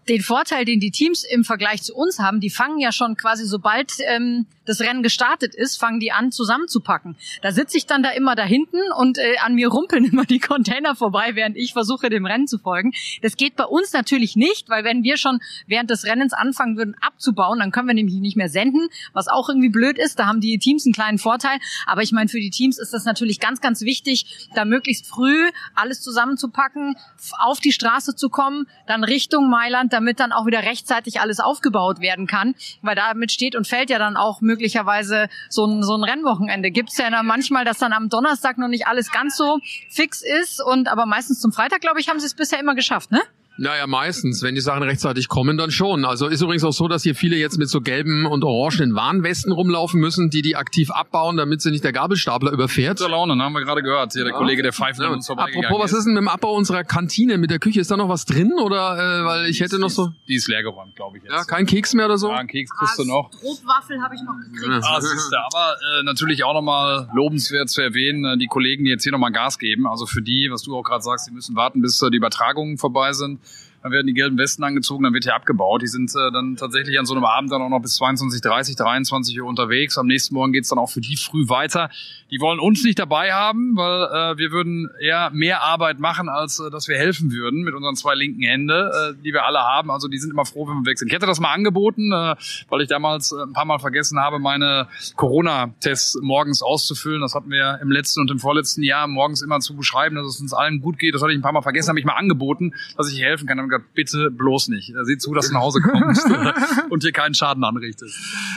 [0.07, 3.45] Den Vorteil, den die Teams im Vergleich zu uns haben, die fangen ja schon quasi,
[3.45, 7.17] sobald ähm, das Rennen gestartet ist, fangen die an zusammenzupacken.
[7.41, 10.39] Da sitze ich dann da immer da hinten und äh, an mir rumpeln immer die
[10.39, 12.93] Container vorbei, während ich versuche, dem Rennen zu folgen.
[13.23, 16.95] Das geht bei uns natürlich nicht, weil wenn wir schon während des Rennens anfangen würden
[17.01, 20.19] abzubauen, dann können wir nämlich nicht mehr senden, was auch irgendwie blöd ist.
[20.19, 21.57] Da haben die Teams einen kleinen Vorteil.
[21.87, 25.49] Aber ich meine, für die Teams ist das natürlich ganz, ganz wichtig, da möglichst früh
[25.73, 26.95] alles zusammenzupacken,
[27.39, 31.99] auf die Straße zu kommen, dann Richtung Mailand, damit dann auch wieder rechtzeitig alles aufgebaut
[32.01, 36.03] werden kann, weil damit steht und fällt ja dann auch möglicherweise so ein, so ein
[36.03, 36.69] Rennwochenende.
[36.69, 40.21] Gibt es ja dann manchmal, dass dann am Donnerstag noch nicht alles ganz so fix
[40.21, 43.21] ist und aber meistens zum Freitag, glaube ich, haben sie es bisher immer geschafft, ne?
[43.59, 44.41] Naja, meistens.
[44.41, 46.05] Wenn die Sachen rechtzeitig kommen, dann schon.
[46.05, 49.51] Also ist übrigens auch so, dass hier viele jetzt mit so gelben und orangenen Warnwesten
[49.51, 52.99] rumlaufen müssen, die die aktiv abbauen, damit sie nicht der Gabelstapler überfährt.
[52.99, 53.43] Gute Laune, ne?
[53.43, 54.13] haben wir gerade gehört.
[54.13, 54.37] Hier der ja.
[54.37, 55.09] Kollege, der pfeift ja.
[55.09, 57.81] uns Apropos, was ist denn mit dem Abbau unserer Kantine, mit der Küche?
[57.81, 58.53] Ist da noch was drin?
[58.63, 60.09] Oder äh, weil ich hätte noch so...
[60.29, 61.33] Die ist leergeräumt, glaube ich jetzt.
[61.33, 62.29] Ja, kein Keks mehr oder so?
[62.29, 63.29] Ja, einen Keks kriegst du noch.
[63.31, 64.85] Brotwaffel habe ich noch gekriegt.
[64.85, 69.03] Ah, siehste, aber äh, natürlich auch nochmal lobenswert zu erwähnen, äh, die Kollegen, die jetzt
[69.03, 69.85] hier nochmal Gas geben.
[69.85, 72.77] Also für die, was du auch gerade sagst, die müssen warten, bis äh, die Übertragungen
[72.77, 73.39] vorbei sind
[73.81, 75.81] dann werden die gelben Westen angezogen, dann wird hier abgebaut.
[75.81, 78.75] Die sind äh, dann tatsächlich an so einem Abend dann auch noch bis 22, 30,
[78.75, 79.97] 23 Uhr unterwegs.
[79.97, 81.89] Am nächsten Morgen geht's dann auch für die früh weiter.
[82.31, 86.59] Die wollen uns nicht dabei haben, weil äh, wir würden eher mehr Arbeit machen, als
[86.59, 89.91] äh, dass wir helfen würden mit unseren zwei linken Hände, äh, die wir alle haben.
[89.91, 91.07] Also die sind immer froh, wenn wir wechseln.
[91.07, 92.35] Ich hätte das mal angeboten, äh,
[92.67, 97.21] weil ich damals äh, ein paar Mal vergessen habe, meine Corona-Tests morgens auszufüllen.
[97.21, 100.41] Das hatten wir im letzten und im vorletzten Jahr morgens immer zu beschreiben, dass es
[100.41, 101.15] uns allen gut geht.
[101.15, 103.68] Das hatte ich ein paar Mal vergessen, habe ich mal angeboten, dass ich helfen kann.
[103.69, 104.93] Dann gesagt, bitte bloß nicht.
[105.03, 106.25] Sieh zu, dass du nach Hause kommst
[106.89, 108.15] und hier keinen Schaden anrichtest.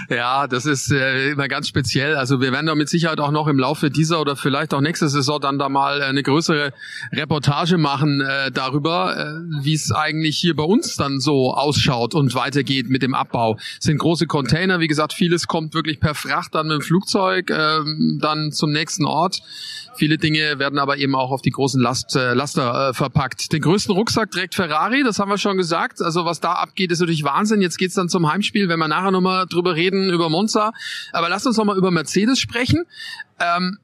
[0.09, 2.16] Ja, das ist äh, immer ganz speziell.
[2.16, 5.09] Also wir werden da mit Sicherheit auch noch im Laufe dieser oder vielleicht auch nächste
[5.09, 6.72] Saison dann da mal eine größere
[7.12, 12.35] Reportage machen äh, darüber, äh, wie es eigentlich hier bei uns dann so ausschaut und
[12.35, 13.57] weitergeht mit dem Abbau.
[13.79, 17.51] Es sind große Container, wie gesagt, vieles kommt wirklich per Fracht dann mit dem Flugzeug
[17.51, 17.81] äh,
[18.18, 19.42] dann zum nächsten Ort.
[19.94, 23.53] Viele Dinge werden aber eben auch auf die großen Last, äh, Laster äh, verpackt.
[23.53, 26.00] Den größten Rucksack trägt Ferrari, das haben wir schon gesagt.
[26.00, 27.60] Also was da abgeht, ist natürlich Wahnsinn.
[27.60, 30.72] Jetzt geht's dann zum Heimspiel, wenn wir nachher nochmal drüber reden, über Monza.
[31.12, 32.84] Aber lasst uns nochmal über Mercedes sprechen.
[33.40, 33.78] Ähm,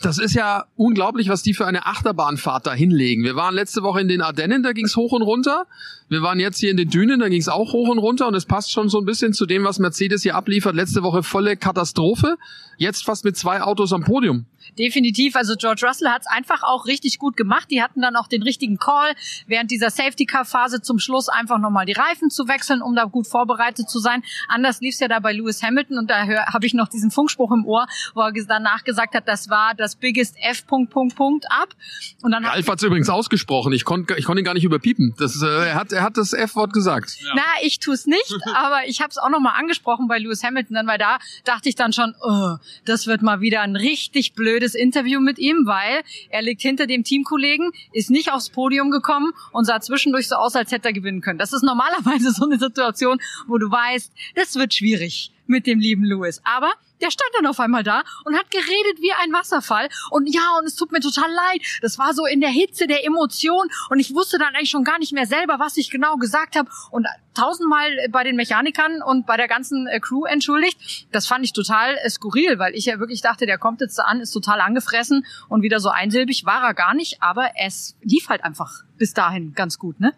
[0.00, 3.22] das ist ja unglaublich, was die für eine Achterbahnfahrt da hinlegen.
[3.22, 5.66] Wir waren letzte Woche in den Ardennen, da ging's hoch und runter.
[6.10, 8.26] Wir waren jetzt hier in den Dünen, da ging's auch hoch und runter.
[8.26, 10.74] Und es passt schon so ein bisschen zu dem, was Mercedes hier abliefert.
[10.74, 12.36] Letzte Woche volle Katastrophe.
[12.78, 14.44] Jetzt fast mit zwei Autos am Podium
[14.78, 15.36] definitiv.
[15.36, 17.70] Also George Russell hat es einfach auch richtig gut gemacht.
[17.70, 19.14] Die hatten dann auch den richtigen Call,
[19.46, 23.88] während dieser Safety-Car-Phase zum Schluss einfach nochmal die Reifen zu wechseln, um da gut vorbereitet
[23.88, 24.22] zu sein.
[24.48, 27.52] Anders lief es ja da bei Lewis Hamilton und da habe ich noch diesen Funkspruch
[27.52, 30.66] im Ohr, wo er danach gesagt hat, das war das biggest F.
[30.66, 31.74] Punkt, Punkt, Punkt ab.
[32.22, 33.72] Und dann Ralf hat es übrigens ausgesprochen.
[33.72, 35.14] Ich konnte ich konnt ihn gar nicht überpiepen.
[35.18, 37.18] Das, äh, er, hat, er hat das F-Wort gesagt.
[37.20, 37.32] Ja.
[37.36, 40.74] Na, ich tue es nicht, aber ich habe es auch nochmal angesprochen bei Lewis Hamilton,
[40.74, 44.74] dann, weil da dachte ich dann schon, oh, das wird mal wieder ein richtig blödes
[44.74, 49.66] Interview mit ihm, weil er liegt hinter dem Teamkollegen, ist nicht aufs Podium gekommen und
[49.66, 51.38] sah zwischendurch so aus, als hätte er gewinnen können.
[51.38, 56.04] Das ist normalerweise so eine Situation, wo du weißt, das wird schwierig mit dem lieben
[56.04, 56.40] Lewis.
[56.44, 59.88] Aber der stand dann auf einmal da und hat geredet wie ein Wasserfall.
[60.10, 61.62] Und ja, und es tut mir total leid.
[61.82, 64.98] Das war so in der Hitze der Emotion und ich wusste dann eigentlich schon gar
[64.98, 66.70] nicht mehr selber, was ich genau gesagt habe.
[66.90, 71.06] Und tausendmal bei den Mechanikern und bei der ganzen äh, Crew entschuldigt.
[71.12, 74.20] Das fand ich total äh, skurril, weil ich ja wirklich dachte, der kommt jetzt an,
[74.20, 77.22] ist total angefressen und wieder so einsilbig war er gar nicht.
[77.22, 80.14] Aber es lief halt einfach bis dahin ganz gut, ne?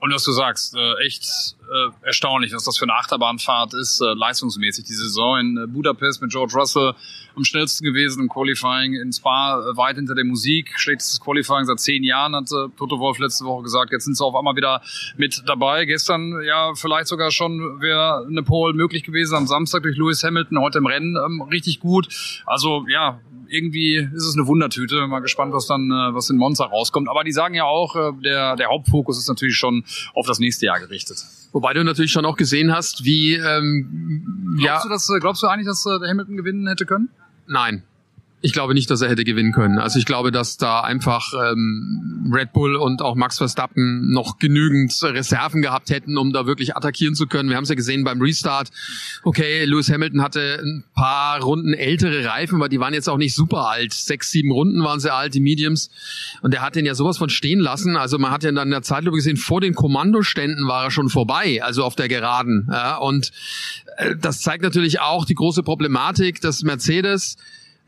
[0.00, 4.14] Und was du sagst, äh, echt äh, erstaunlich, was das für eine Achterbahnfahrt ist, äh,
[4.14, 4.84] leistungsmäßig.
[4.84, 6.94] Die Saison in äh, Budapest mit George Russell
[7.36, 11.80] am schnellsten gewesen im Qualifying, in Spa äh, weit hinter der Musik, schlechtestes Qualifying seit
[11.80, 13.92] zehn Jahren, hat äh, Toto Wolf letzte Woche gesagt.
[13.92, 14.82] Jetzt sind sie auf einmal wieder
[15.16, 15.84] mit dabei.
[15.84, 20.60] Gestern ja vielleicht sogar schon wäre eine Pole möglich gewesen, am Samstag durch Lewis Hamilton,
[20.60, 22.08] heute im Rennen ähm, richtig gut.
[22.46, 25.06] Also ja, irgendwie ist es eine Wundertüte.
[25.06, 27.08] Mal gespannt, was dann, äh, was in Monza rauskommt.
[27.08, 30.66] Aber die sagen ja auch, äh, der, der Hauptfokus ist natürlich schon auf das nächste
[30.66, 31.24] Jahr gerichtet.
[31.54, 35.42] Wobei du natürlich schon auch gesehen hast, wie ähm, Glaubst ja, du, dass, äh, glaubst
[35.42, 37.08] du eigentlich, dass äh, der Hamilton gewinnen hätte können?
[37.46, 37.84] nein.
[38.44, 39.78] Ich glaube nicht, dass er hätte gewinnen können.
[39.78, 44.92] Also ich glaube, dass da einfach ähm, Red Bull und auch Max Verstappen noch genügend
[45.02, 47.48] Reserven gehabt hätten, um da wirklich attackieren zu können.
[47.48, 48.70] Wir haben es ja gesehen beim Restart.
[49.22, 53.34] Okay, Lewis Hamilton hatte ein paar Runden ältere Reifen, aber die waren jetzt auch nicht
[53.34, 53.94] super alt.
[53.94, 55.88] Sechs, sieben Runden waren sehr alt, die Mediums.
[56.42, 57.96] Und er hat den ja sowas von stehen lassen.
[57.96, 61.08] Also man hat ja dann in der Zeitlupe gesehen, vor den Kommandoständen war er schon
[61.08, 62.68] vorbei, also auf der Geraden.
[62.70, 63.32] Ja, und
[63.96, 67.38] äh, das zeigt natürlich auch die große Problematik, dass Mercedes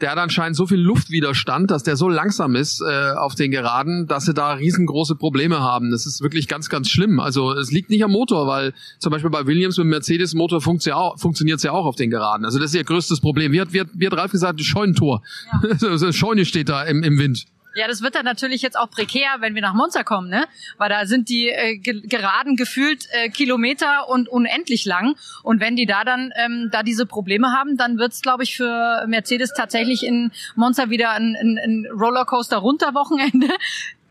[0.00, 4.06] der hat anscheinend so viel Luftwiderstand, dass der so langsam ist äh, auf den Geraden,
[4.06, 5.90] dass sie da riesengroße Probleme haben.
[5.90, 7.18] Das ist wirklich ganz, ganz schlimm.
[7.18, 11.62] Also es liegt nicht am Motor, weil zum Beispiel bei Williams mit Mercedes-Motor funktioniert es
[11.62, 12.44] ja auch auf den Geraden.
[12.44, 13.52] Also das ist ihr größtes Problem.
[13.52, 15.22] Wie hat, wie hat, wie hat Ralf gesagt, Scheunentor.
[15.62, 15.78] Ja.
[15.96, 17.46] so eine Scheune steht da im, im Wind.
[17.76, 20.46] Ja, das wird dann natürlich jetzt auch prekär, wenn wir nach Monza kommen, ne?
[20.78, 25.14] Weil da sind die äh, ge geraden gefühlt äh, Kilometer und unendlich lang.
[25.42, 29.04] Und wenn die da dann ähm, da diese Probleme haben, dann wird's, glaube ich, für
[29.06, 33.48] Mercedes tatsächlich in Monza wieder ein, ein, ein Rollercoaster runter Wochenende.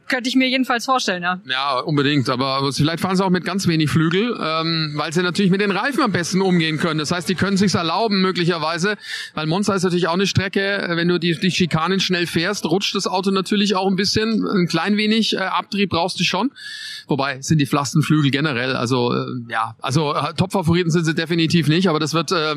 [0.08, 1.40] Könnte ich mir jedenfalls vorstellen, ja.
[1.46, 2.30] Ja, unbedingt.
[2.30, 5.72] Aber vielleicht fahren sie auch mit ganz wenig Flügel, ähm, weil sie natürlich mit den
[5.72, 7.00] Reifen am besten umgehen können.
[7.00, 8.98] Das heißt, die können sich's erlauben möglicherweise,
[9.34, 10.86] weil Monza ist natürlich auch eine Strecke.
[10.90, 14.46] Wenn du die, die Schikanen schnell fährst, rutscht das Auto natürlich auch ein bisschen.
[14.46, 16.52] Ein klein wenig äh, Abtrieb brauchst du schon.
[17.08, 18.76] Wobei sind die flachsten Flügel generell.
[18.76, 21.90] Also äh, ja, also äh, Top-Favoriten sind sie definitiv nicht.
[21.90, 22.56] Aber das wird äh,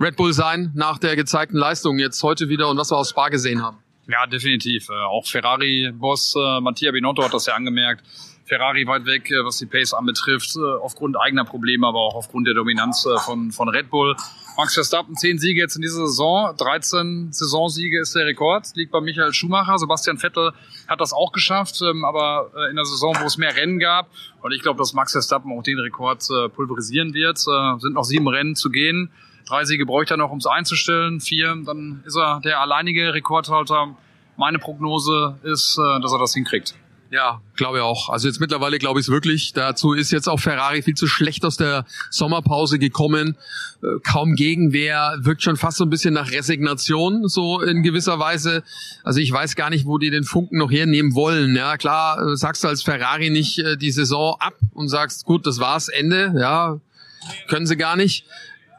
[0.00, 3.28] Red Bull sein nach der gezeigten Leistung jetzt heute wieder und was wir aus Spa
[3.28, 3.78] gesehen haben.
[4.08, 4.88] Ja, definitiv.
[4.88, 8.04] Äh, auch Ferrari-Boss äh, Mattia Binotto hat das ja angemerkt.
[8.44, 12.54] Ferrari weit weg, äh, was die Pace anbetrifft, aufgrund eigener Probleme, aber auch aufgrund der
[12.54, 14.16] Dominanz von, von Red Bull.
[14.56, 19.00] Max Verstappen, 10 Siege jetzt in dieser Saison, 13 Saisonsiege ist der Rekord, liegt bei
[19.00, 19.78] Michael Schumacher.
[19.78, 20.52] Sebastian Vettel
[20.88, 24.10] hat das auch geschafft, ähm, aber in der Saison, wo es mehr Rennen gab.
[24.42, 27.38] Und ich glaube, dass Max Verstappen auch den Rekord pulverisieren wird.
[27.38, 29.10] Sind noch sieben Rennen zu gehen.
[29.46, 31.20] Drei Siege bräuchte er noch, um es einzustellen.
[31.20, 33.96] Vier, dann ist er der alleinige Rekordhalter.
[34.36, 36.74] Meine Prognose ist, äh, dass er das hinkriegt.
[37.12, 38.08] Ja, glaube ich auch.
[38.08, 39.52] Also jetzt mittlerweile glaube ich es wirklich.
[39.52, 43.36] Dazu ist jetzt auch Ferrari viel zu schlecht aus der Sommerpause gekommen.
[43.82, 48.62] Äh, kaum Gegenwehr, wirkt schon fast so ein bisschen nach Resignation, so in gewisser Weise.
[49.04, 51.54] Also ich weiß gar nicht, wo die den Funken noch hernehmen wollen.
[51.54, 55.58] Ja, klar, äh, sagst du als Ferrari nicht die Saison ab und sagst, gut, das
[55.60, 56.32] war's, Ende.
[56.38, 56.80] Ja,
[57.48, 58.24] können sie gar nicht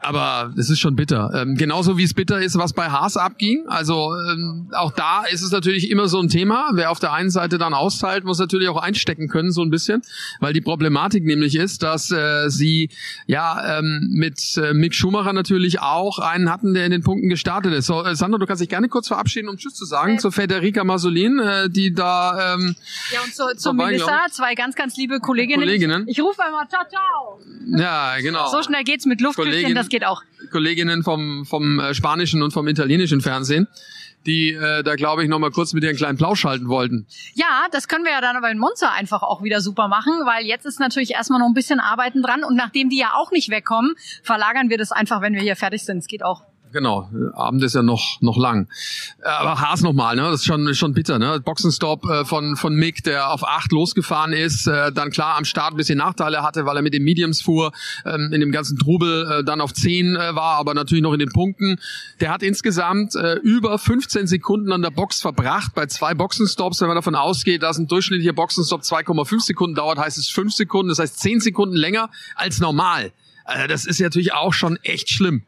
[0.04, 1.30] aber es ist schon bitter.
[1.34, 3.64] Ähm, genauso wie es bitter ist, was bei Haas abging.
[3.68, 6.70] Also ähm, auch da ist es natürlich immer so ein Thema.
[6.74, 10.02] Wer auf der einen Seite dann austeilt, muss natürlich auch einstecken können, so ein bisschen.
[10.40, 12.90] Weil die Problematik nämlich ist, dass äh, sie
[13.26, 17.72] ja ähm, mit äh, Mick Schumacher natürlich auch einen hatten, der in den Punkten gestartet
[17.72, 17.86] ist.
[17.86, 20.32] So, äh, Sandro, du kannst dich gerne kurz verabschieden, um Tschüss zu sagen, äh, zur
[20.32, 22.76] Federica Masolin, äh, die da ähm,
[23.12, 25.60] Ja, und zu, zu Melissa, zwei ganz, ganz liebe Kolleginnen.
[25.60, 26.04] Kolleginnen.
[26.06, 27.40] Ich, ich rufe einmal, ciao, ciao.
[27.66, 28.50] Ja, genau.
[28.50, 30.22] So schnell geht's mit Luftkühlchen, Kollegin, das geht auch.
[30.50, 33.68] Kolleginnen vom, vom äh, spanischen und vom italienischen Fernsehen,
[34.26, 37.06] die äh, da, glaube ich, nochmal kurz mit dir einen kleinen Plausch halten wollten.
[37.34, 40.46] Ja, das können wir ja dann aber in Monza einfach auch wieder super machen, weil
[40.46, 43.50] jetzt ist natürlich erstmal noch ein bisschen Arbeiten dran und nachdem die ja auch nicht
[43.50, 45.98] wegkommen, verlagern wir das einfach, wenn wir hier fertig sind.
[45.98, 46.42] Es geht auch
[46.74, 47.08] genau.
[47.32, 48.68] Abend ist ja noch noch lang.
[49.22, 50.22] Aber Haas nochmal, ne?
[50.22, 51.40] Das ist schon schon bitter, ne?
[51.40, 55.72] Boxenstopp äh, von von Mick, der auf acht losgefahren ist, äh, dann klar am Start
[55.72, 57.72] ein bisschen Nachteile hatte, weil er mit den Mediums fuhr,
[58.04, 61.20] ähm, in dem ganzen Trubel äh, dann auf zehn äh, war, aber natürlich noch in
[61.20, 61.78] den Punkten.
[62.20, 66.80] Der hat insgesamt äh, über 15 Sekunden an der Box verbracht bei zwei Boxenstops.
[66.80, 70.88] Wenn man davon ausgeht, dass ein durchschnittlicher Boxenstopp 2,5 Sekunden dauert, heißt es 5 Sekunden.
[70.88, 73.12] Das heißt 10 Sekunden länger als normal.
[73.46, 75.42] Äh, das ist ja natürlich auch schon echt schlimm.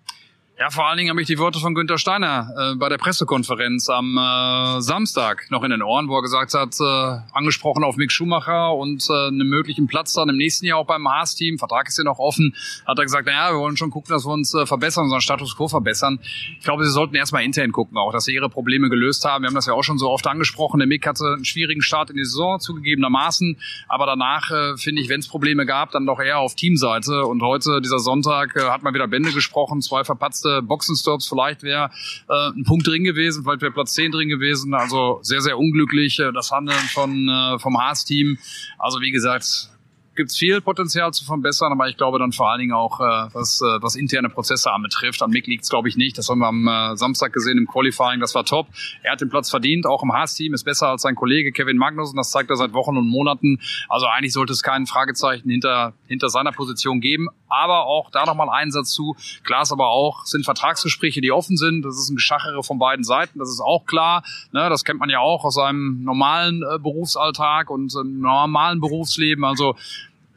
[0.58, 3.90] Ja, vor allen Dingen habe ich die Worte von Günter Steiner äh, bei der Pressekonferenz
[3.90, 8.10] am äh, Samstag noch in den Ohren, wo er gesagt hat, äh, angesprochen auf Mick
[8.10, 11.98] Schumacher und äh, einen möglichen Platz dann im nächsten Jahr auch beim Haas-Team, Vertrag ist
[11.98, 12.54] ja noch offen,
[12.86, 15.54] hat er gesagt, naja, wir wollen schon gucken, dass wir uns äh, verbessern, unseren Status
[15.54, 16.20] quo verbessern.
[16.58, 19.42] Ich glaube, sie sollten erstmal intern gucken, auch dass sie ihre Probleme gelöst haben.
[19.42, 20.78] Wir haben das ja auch schon so oft angesprochen.
[20.78, 25.10] Der Mick hatte einen schwierigen Start in die Saison, zugegebenermaßen, aber danach, äh, finde ich,
[25.10, 27.26] wenn es Probleme gab, dann doch eher auf Teamseite.
[27.26, 31.28] Und heute, dieser Sonntag, äh, hat man wieder Bände gesprochen, zwei verpatzte letzte Boxenstops.
[31.28, 31.90] Vielleicht wäre
[32.28, 34.74] äh, ein Punkt drin gewesen, vielleicht wäre Platz 10 drin gewesen.
[34.74, 38.38] Also sehr, sehr unglücklich äh, das Handeln von, äh, vom Haas-Team.
[38.78, 39.70] Also wie gesagt,
[40.16, 43.28] gibt es viel Potenzial zu verbessern, aber ich glaube dann vor allen Dingen auch, äh,
[43.32, 45.22] was, äh, was interne Prozesse anbetrifft.
[45.22, 46.18] An Mick liegt es, glaube ich, nicht.
[46.18, 48.68] Das haben wir am äh, Samstag gesehen im Qualifying, das war top.
[49.02, 52.16] Er hat den Platz verdient, auch im Haas-Team, ist besser als sein Kollege Kevin Magnussen,
[52.16, 53.60] das zeigt er seit Wochen und Monaten.
[53.88, 57.28] Also eigentlich sollte es keinen Fragezeichen hinter, hinter seiner Position geben.
[57.48, 59.14] Aber auch da nochmal einen Satz zu.
[59.44, 61.84] Klar ist aber auch, sind Vertragsgespräche, die offen sind.
[61.84, 64.24] Das ist ein Geschachere von beiden Seiten, das ist auch klar.
[64.52, 69.44] Ne, das kennt man ja auch aus seinem normalen äh, Berufsalltag und im normalen Berufsleben.
[69.44, 69.76] Also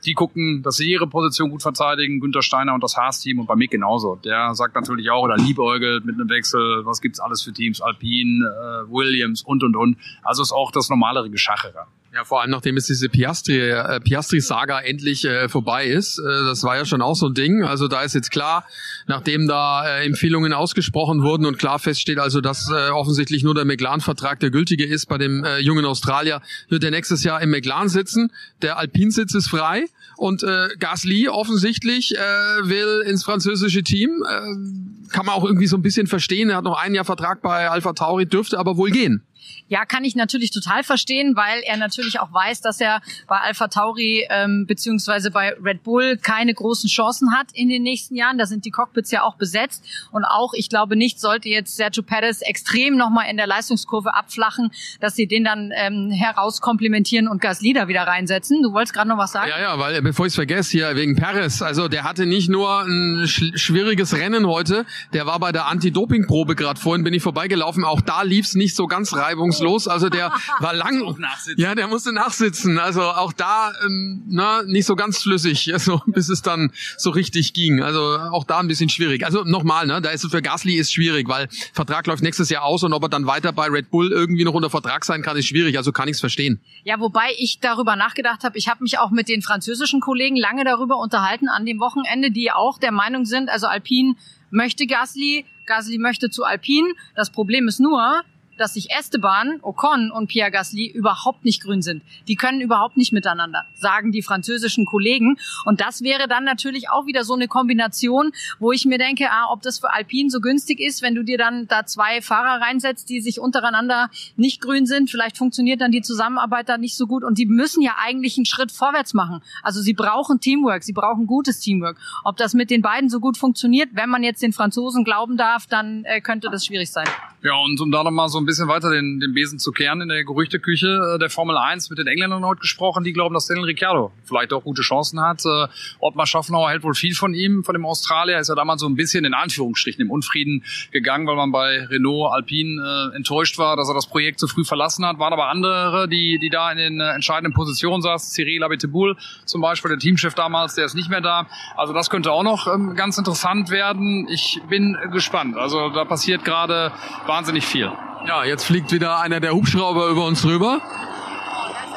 [0.05, 3.55] die gucken, dass sie ihre Position gut verteidigen, Günter Steiner und das Haas-Team und bei
[3.55, 4.15] Mick genauso.
[4.15, 8.45] Der sagt natürlich auch oder liebäugelt mit einem Wechsel, was gibt's alles für Teams, Alpine,
[8.45, 9.97] äh, Williams und und und.
[10.23, 11.87] Also ist auch das normalere Geschachere.
[12.11, 16.17] Ja, vor allem nachdem jetzt diese Piastri, äh, Piastri-Saga endlich äh, vorbei ist.
[16.17, 17.63] Äh, das war ja schon auch so ein Ding.
[17.63, 18.65] Also da ist jetzt klar,
[19.05, 23.65] nachdem da äh, Empfehlungen ausgesprochen wurden und klar feststeht also, dass äh, offensichtlich nur der
[23.65, 27.89] McLaren-Vertrag der gültige ist bei dem äh, jungen Australier, wird er nächstes Jahr im McLaren
[27.89, 28.31] sitzen.
[28.63, 29.85] Der Alpine-Sitz ist frei
[30.17, 32.19] und äh, Gasly offensichtlich äh,
[32.63, 34.23] will ins französische Team.
[34.27, 36.49] Äh, kann man auch irgendwie so ein bisschen verstehen.
[36.49, 39.23] Er hat noch ein Jahr Vertrag bei Alpha Tauri, dürfte aber wohl gehen.
[39.69, 43.67] Ja, kann ich natürlich total verstehen, weil er natürlich auch weiß, dass er bei Alpha
[43.67, 48.37] Tauri ähm, beziehungsweise bei Red Bull keine großen Chancen hat in den nächsten Jahren.
[48.37, 49.83] Da sind die Cockpits ja auch besetzt.
[50.11, 54.71] Und auch, ich glaube nicht, sollte jetzt Sergio Perez extrem nochmal in der Leistungskurve abflachen,
[54.99, 58.63] dass sie den dann ähm, herauskomplimentieren und Gasly da wieder reinsetzen.
[58.63, 59.49] Du wolltest gerade noch was sagen?
[59.49, 62.81] Ja, ja, weil bevor ich es vergesse, hier wegen Perez, also der hatte nicht nur
[62.81, 67.83] ein sch schwieriges Rennen heute, der war bei der Anti-Doping-Probe gerade vorhin, bin ich vorbeigelaufen.
[67.83, 69.87] Auch da lief es nicht so ganz reibungslos los.
[69.87, 71.17] Also der war lang.
[71.57, 72.79] Ja, der musste nachsitzen.
[72.79, 77.53] Also auch da ähm, na, nicht so ganz flüssig, also, bis es dann so richtig
[77.53, 77.81] ging.
[77.81, 79.25] Also auch da ein bisschen schwierig.
[79.25, 82.63] Also nochmal, ne, da ist es für Gasly ist schwierig, weil Vertrag läuft nächstes Jahr
[82.63, 85.37] aus und ob er dann weiter bei Red Bull irgendwie noch unter Vertrag sein kann,
[85.37, 85.77] ist schwierig.
[85.77, 86.59] Also kann ich es verstehen.
[86.83, 90.63] Ja, wobei ich darüber nachgedacht habe, ich habe mich auch mit den französischen Kollegen lange
[90.63, 94.15] darüber unterhalten an dem Wochenende, die auch der Meinung sind, also Alpine
[94.51, 96.93] möchte Gasly, Gasly möchte zu Alpine.
[97.15, 98.23] Das Problem ist nur,
[98.59, 102.03] dass sich Esteban, Ocon und Pierre Gasly überhaupt nicht grün sind.
[102.27, 105.37] Die können überhaupt nicht miteinander, sagen die französischen Kollegen.
[105.65, 109.51] Und das wäre dann natürlich auch wieder so eine Kombination, wo ich mir denke, ah,
[109.51, 113.09] ob das für Alpine so günstig ist, wenn du dir dann da zwei Fahrer reinsetzt,
[113.09, 115.09] die sich untereinander nicht grün sind.
[115.09, 117.23] Vielleicht funktioniert dann die Zusammenarbeit da nicht so gut.
[117.23, 119.41] Und die müssen ja eigentlich einen Schritt vorwärts machen.
[119.63, 121.97] Also sie brauchen Teamwork, sie brauchen gutes Teamwork.
[122.23, 125.67] Ob das mit den beiden so gut funktioniert, wenn man jetzt den Franzosen glauben darf,
[125.67, 127.07] dann äh, könnte das schwierig sein.
[127.41, 130.09] Ja, und um da nochmal so ein bisschen weiter den, den Besen zu kehren in
[130.09, 133.65] der Gerüchteküche äh, der Formel 1 mit den Engländern heute gesprochen, die glauben, dass Daniel
[133.65, 135.45] Ricciardo vielleicht auch gute Chancen hat.
[135.45, 135.67] Äh,
[135.99, 138.39] Ottmar Schaffnauer hält wohl viel von ihm, von dem Australier.
[138.39, 142.33] Ist ja damals so ein bisschen in Anführungsstrichen im Unfrieden gegangen, weil man bei Renault
[142.33, 145.19] Alpine äh, enttäuscht war, dass er das Projekt zu früh verlassen hat.
[145.19, 148.31] Waren aber andere, die, die da in den äh, entscheidenden Positionen saßen.
[148.33, 151.47] Cyril Abiteboul zum Beispiel, der Teamchef damals, der ist nicht mehr da.
[151.77, 154.27] Also das könnte auch noch ähm, ganz interessant werden.
[154.29, 155.55] Ich bin gespannt.
[155.57, 156.91] Also da passiert gerade
[157.27, 157.91] wahnsinnig viel.
[158.27, 160.81] Ja, jetzt fliegt wieder einer der Hubschrauber über uns rüber.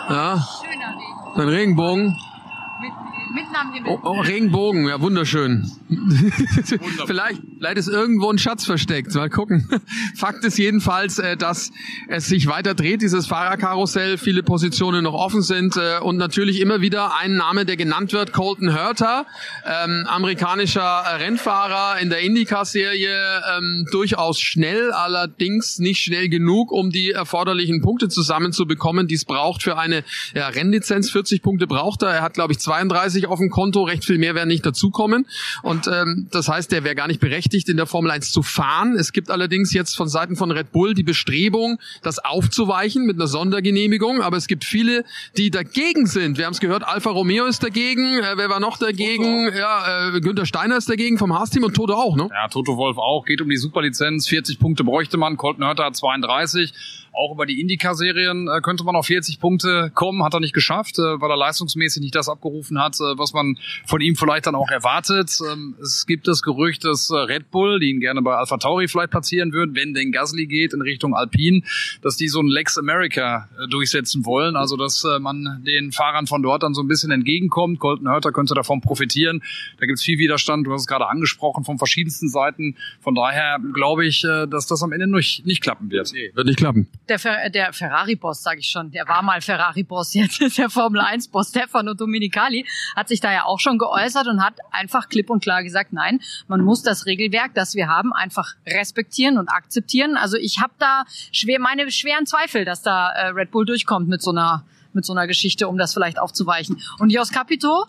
[0.08, 0.46] Ja.
[1.34, 2.18] Ein Regenbogen.
[3.34, 3.92] Mitten am Himmel.
[3.92, 5.70] Oh, oh, Regenbogen, ja, wunderschön.
[7.06, 9.14] vielleicht, vielleicht ist irgendwo ein Schatz versteckt.
[9.14, 9.68] Mal gucken.
[10.16, 11.70] Fakt ist jedenfalls, äh, dass
[12.08, 16.80] es sich weiter dreht, dieses Fahrerkarussell, viele Positionen noch offen sind äh, und natürlich immer
[16.80, 19.26] wieder ein Name, der genannt wird, Colton Hurter,
[19.66, 27.10] ähm, amerikanischer Rennfahrer in der IndyCar-Serie, ähm, durchaus schnell, allerdings nicht schnell genug, um die
[27.10, 30.04] erforderlichen Punkte zusammenzubekommen, die es braucht für eine
[30.34, 31.10] ja, Rennlizenz.
[31.10, 32.10] 40 Punkte braucht er.
[32.10, 35.26] Er hat, glaube ich, 32 auf dem Konto, recht viel mehr werden nicht dazukommen.
[35.62, 38.96] Und ähm, das heißt, der wäre gar nicht berechtigt, in der Formel 1 zu fahren.
[38.96, 43.26] Es gibt allerdings jetzt von Seiten von Red Bull die Bestrebung, das aufzuweichen mit einer
[43.26, 44.22] Sondergenehmigung.
[44.22, 45.04] Aber es gibt viele,
[45.36, 46.38] die dagegen sind.
[46.38, 48.18] Wir haben es gehört, Alfa Romeo ist dagegen.
[48.18, 49.46] Äh, wer war noch dagegen?
[49.46, 49.58] Toto.
[49.58, 52.28] Ja, äh, Günther Steiner ist dagegen vom Haas-Team und Toto auch, ne?
[52.30, 53.24] Ja, Toto Wolf auch.
[53.24, 54.28] Geht um die Superlizenz.
[54.28, 55.36] 40 Punkte bräuchte man.
[55.36, 56.72] Colton Hurter hat 32.
[57.14, 60.98] Auch über die Indica-Serien äh, könnte man auf 40 Punkte kommen, hat er nicht geschafft,
[60.98, 64.54] äh, weil er leistungsmäßig nicht das abgerufen hat, äh, was man von ihm vielleicht dann
[64.54, 65.38] auch erwartet.
[65.52, 68.88] Ähm, es gibt das Gerücht, dass äh, Red Bull, die ihn gerne bei Alpha Tauri
[68.88, 71.60] vielleicht platzieren würden, wenn denn Gasly geht in Richtung Alpine,
[72.00, 76.26] dass die so ein Lex America äh, durchsetzen wollen, also dass äh, man den Fahrern
[76.26, 77.78] von dort dann so ein bisschen entgegenkommt.
[77.78, 79.42] Colton Hurter könnte davon profitieren.
[79.78, 82.76] Da gibt's viel Widerstand, du hast es gerade angesprochen, von verschiedensten Seiten.
[83.00, 86.10] Von daher glaube ich, dass das am Ende nicht, nicht klappen wird.
[86.12, 90.14] Nee, wird nicht klappen der, Fer der Ferrari-Boss, sage ich schon, der war mal Ferrari-Boss,
[90.20, 94.54] jetzt ist der Formel-1-Boss Stefano Dominicali, hat sich da ja auch schon geäußert und hat
[94.70, 99.38] einfach klipp und klar gesagt, nein, man muss das Regelwerk, das wir haben, einfach respektieren
[99.38, 100.16] und akzeptieren.
[100.16, 104.22] Also ich habe da schwer meine schweren Zweifel, dass da äh, Red Bull durchkommt mit
[104.22, 106.78] so einer mit so einer Geschichte, um das vielleicht aufzuweichen.
[106.98, 107.86] Und Jos Capito,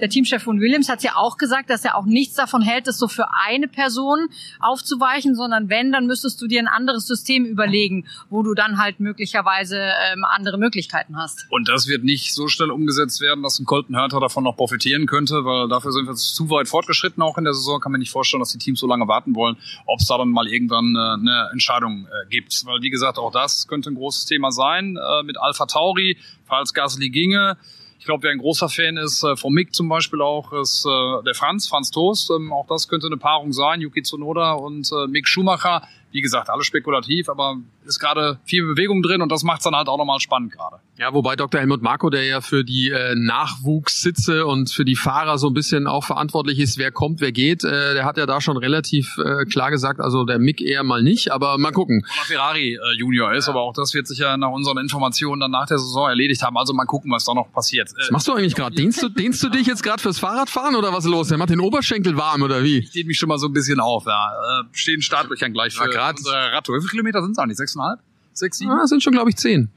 [0.00, 2.98] der Teamchef von Williams hat ja auch gesagt, dass er auch nichts davon hält, das
[2.98, 4.28] so für eine Person
[4.60, 9.00] aufzuweichen, sondern wenn, dann müsstest du dir ein anderes System überlegen, wo du dann halt
[9.00, 11.46] möglicherweise ähm, andere Möglichkeiten hast.
[11.50, 15.06] Und das wird nicht so schnell umgesetzt werden, dass ein Colton Hurter davon noch profitieren
[15.06, 17.80] könnte, weil dafür sind wir zu weit fortgeschritten auch in der Saison.
[17.80, 20.30] Kann mir nicht vorstellen, dass die Teams so lange warten wollen, ob es da dann
[20.30, 22.64] mal irgendwann äh, eine Entscheidung äh, gibt.
[22.66, 26.72] Weil wie gesagt, auch das könnte ein großes Thema sein äh, mit Alpha Tauri, falls
[26.72, 27.56] Gasly ginge.
[27.98, 31.22] Ich glaube, wer ein großer Fan ist, äh, vom Mick zum Beispiel auch, ist äh,
[31.24, 32.30] der Franz, Franz Toast.
[32.30, 35.82] Ähm, auch das könnte eine Paarung sein, Yuki Tsunoda und äh, Mick Schumacher.
[36.10, 39.74] Wie gesagt, alles spekulativ, aber ist gerade viel Bewegung drin und das macht es dann
[39.74, 40.76] halt auch nochmal spannend gerade.
[40.98, 41.60] Ja, wobei Dr.
[41.60, 45.86] Helmut Marko, der ja für die äh, Nachwuchssitze und für die Fahrer so ein bisschen
[45.86, 49.44] auch verantwortlich ist, wer kommt, wer geht, äh, der hat ja da schon relativ äh,
[49.44, 52.04] klar gesagt, also der Mick eher mal nicht, aber mal gucken.
[52.04, 53.52] Oder Ferrari äh, Junior ist, ja.
[53.52, 56.56] aber auch das wird sich ja nach unseren Informationen dann nach der Saison erledigt haben.
[56.56, 57.90] Also mal gucken, was da noch passiert.
[57.96, 58.74] Was machst du eigentlich gerade?
[58.74, 61.28] Dehnst du, dehnst du dich jetzt gerade fürs Fahrradfahren oder was ist los?
[61.28, 62.78] Der macht den Oberschenkel warm oder wie?
[62.78, 64.62] Ich dehne mich schon mal so ein bisschen auf, ja.
[64.62, 66.76] Äh, stehen Startlöchern gleich für ja, unsere Radtour.
[66.76, 67.58] Wie viele Kilometer sind es eigentlich?
[67.58, 68.00] Sechseinhalb?
[68.32, 68.70] Sechs, sieben?
[68.70, 69.70] Ah, sind schon, glaube ich, zehn.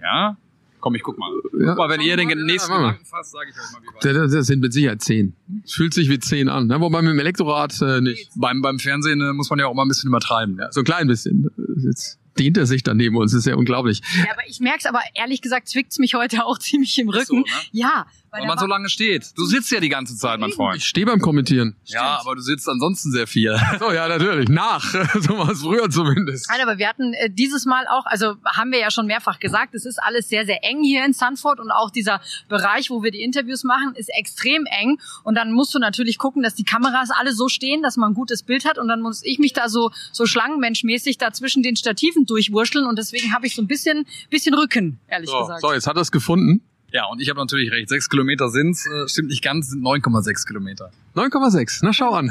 [0.00, 0.36] Ja?
[0.80, 1.30] Komm, ich guck mal.
[1.58, 1.68] Ja.
[1.68, 4.16] Guck mal, wenn ihr den nächsten ja, Gedanken fasst, sage ich euch mal, wie weit.
[4.16, 5.34] Das, das sind mit Sicherheit zehn.
[5.64, 6.78] Es fühlt sich wie zehn an, ne?
[6.78, 8.30] wobei mit dem Elektrorad äh, nicht.
[8.36, 10.58] Beim, beim Fernsehen äh, muss man ja auch mal ein bisschen übertreiben.
[10.58, 11.48] Ja, so ein klein bisschen.
[11.78, 14.02] Jetzt dehnt er sich dann neben uns, das ist ja unglaublich.
[14.18, 17.24] Ja, aber ich merk's, aber ehrlich gesagt zwickt's mich heute auch ziemlich im Rücken.
[17.24, 17.44] So, ne?
[17.72, 19.32] Ja, weil, man so lange steht.
[19.36, 20.78] Du sitzt ja die ganze Zeit, mein Freund.
[20.78, 21.76] Ich stehe beim Kommentieren.
[21.84, 22.02] Stimmt.
[22.02, 23.56] Ja, aber du sitzt ansonsten sehr viel.
[23.78, 24.48] So, ja, natürlich.
[24.48, 24.82] Nach.
[25.20, 26.48] so war es früher zumindest.
[26.48, 29.74] Nein, aber wir hatten äh, dieses Mal auch, also haben wir ja schon mehrfach gesagt,
[29.74, 33.10] es ist alles sehr, sehr eng hier in Sanford und auch dieser Bereich, wo wir
[33.10, 34.98] die Interviews machen, ist extrem eng.
[35.22, 38.14] Und dann musst du natürlich gucken, dass die Kameras alle so stehen, dass man ein
[38.14, 38.78] gutes Bild hat.
[38.78, 42.86] Und dann muss ich mich da so, so schlangenmenschmäßig da zwischen den Stativen durchwurschteln.
[42.86, 45.60] Und deswegen habe ich so ein bisschen, bisschen Rücken, ehrlich so, gesagt.
[45.60, 46.62] So, jetzt hat er es gefunden.
[46.94, 47.88] Ja, und ich habe natürlich recht.
[47.88, 48.86] Sechs Kilometer sind's.
[48.86, 50.92] Äh, stimmt nicht ganz, sind 9,6 Kilometer.
[51.16, 51.80] 9,6.
[51.82, 52.30] Na schau an.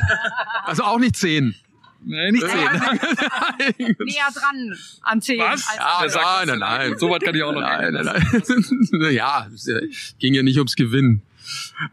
[0.64, 1.54] Also auch nicht 10.
[2.06, 2.58] Nee, nicht 10.
[4.06, 5.40] Näher dran an 10.
[5.40, 5.68] Was?
[5.76, 6.98] Ja, nein, nein, nein.
[6.98, 9.12] So weit kann ich auch noch Nein, nein, nein.
[9.12, 9.48] ja,
[10.20, 11.24] ging ja nicht ums Gewinnen.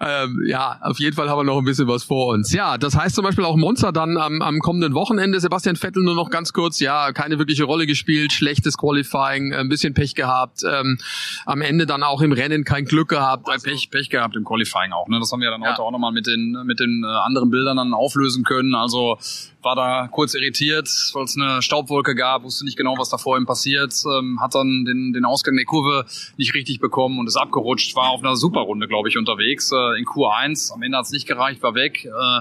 [0.01, 2.53] Ähm, ja, auf jeden Fall haben wir noch ein bisschen was vor uns.
[2.53, 5.41] Ja, das heißt zum Beispiel auch Monza dann am, am kommenden Wochenende.
[5.41, 9.95] Sebastian Vettel nur noch ganz kurz, ja, keine wirkliche Rolle gespielt, schlechtes Qualifying, ein bisschen
[9.95, 10.63] Pech gehabt.
[10.69, 10.99] Ähm,
[11.47, 13.49] am Ende dann auch im Rennen kein Glück gehabt.
[13.49, 15.09] Also, Pech, Pech gehabt im Qualifying auch.
[15.09, 15.19] Ne?
[15.19, 15.71] Das haben wir dann ja.
[15.71, 18.75] heute auch nochmal mit den, mit den äh, anderen Bildern dann auflösen können.
[18.75, 19.19] Also
[19.63, 23.37] war da kurz irritiert, weil es eine Staubwolke gab, wusste nicht genau, was da vor
[23.37, 27.37] ihm passiert, ähm, hat dann den, den Ausgang der Kurve nicht richtig bekommen und ist
[27.37, 30.73] abgerutscht, war auf einer super Runde, glaube ich, unterwegs äh, in Q1.
[30.73, 32.05] Am Ende hat es nicht gereicht, war weg.
[32.05, 32.41] Äh,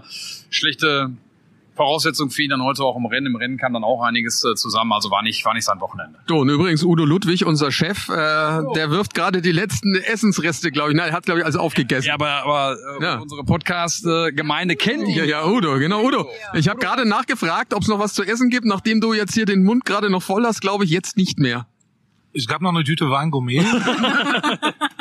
[0.49, 1.11] schlechte
[1.79, 3.27] Voraussetzung für ihn dann heute auch im Rennen.
[3.27, 6.19] Im Rennen kam dann auch einiges äh, zusammen, also war nicht, war nicht sein Wochenende.
[6.27, 8.73] So, und übrigens Udo Ludwig, unser Chef, äh, oh.
[8.73, 10.97] der wirft gerade die letzten Essensreste, glaube ich.
[10.97, 12.09] Nein, hat, glaube ich, also aufgegessen.
[12.09, 13.19] Ja, aber, aber äh, ja.
[13.19, 15.15] unsere Podcast-Gemeinde äh, kennt ihn.
[15.15, 16.29] Ja, ja, Udo, genau, Udo.
[16.53, 19.45] Ich habe gerade nachgefragt, ob es noch was zu essen gibt, nachdem du jetzt hier
[19.45, 21.65] den Mund gerade noch voll hast, glaube ich, jetzt nicht mehr.
[22.33, 23.65] Es gab noch eine Tüte Weingourmet,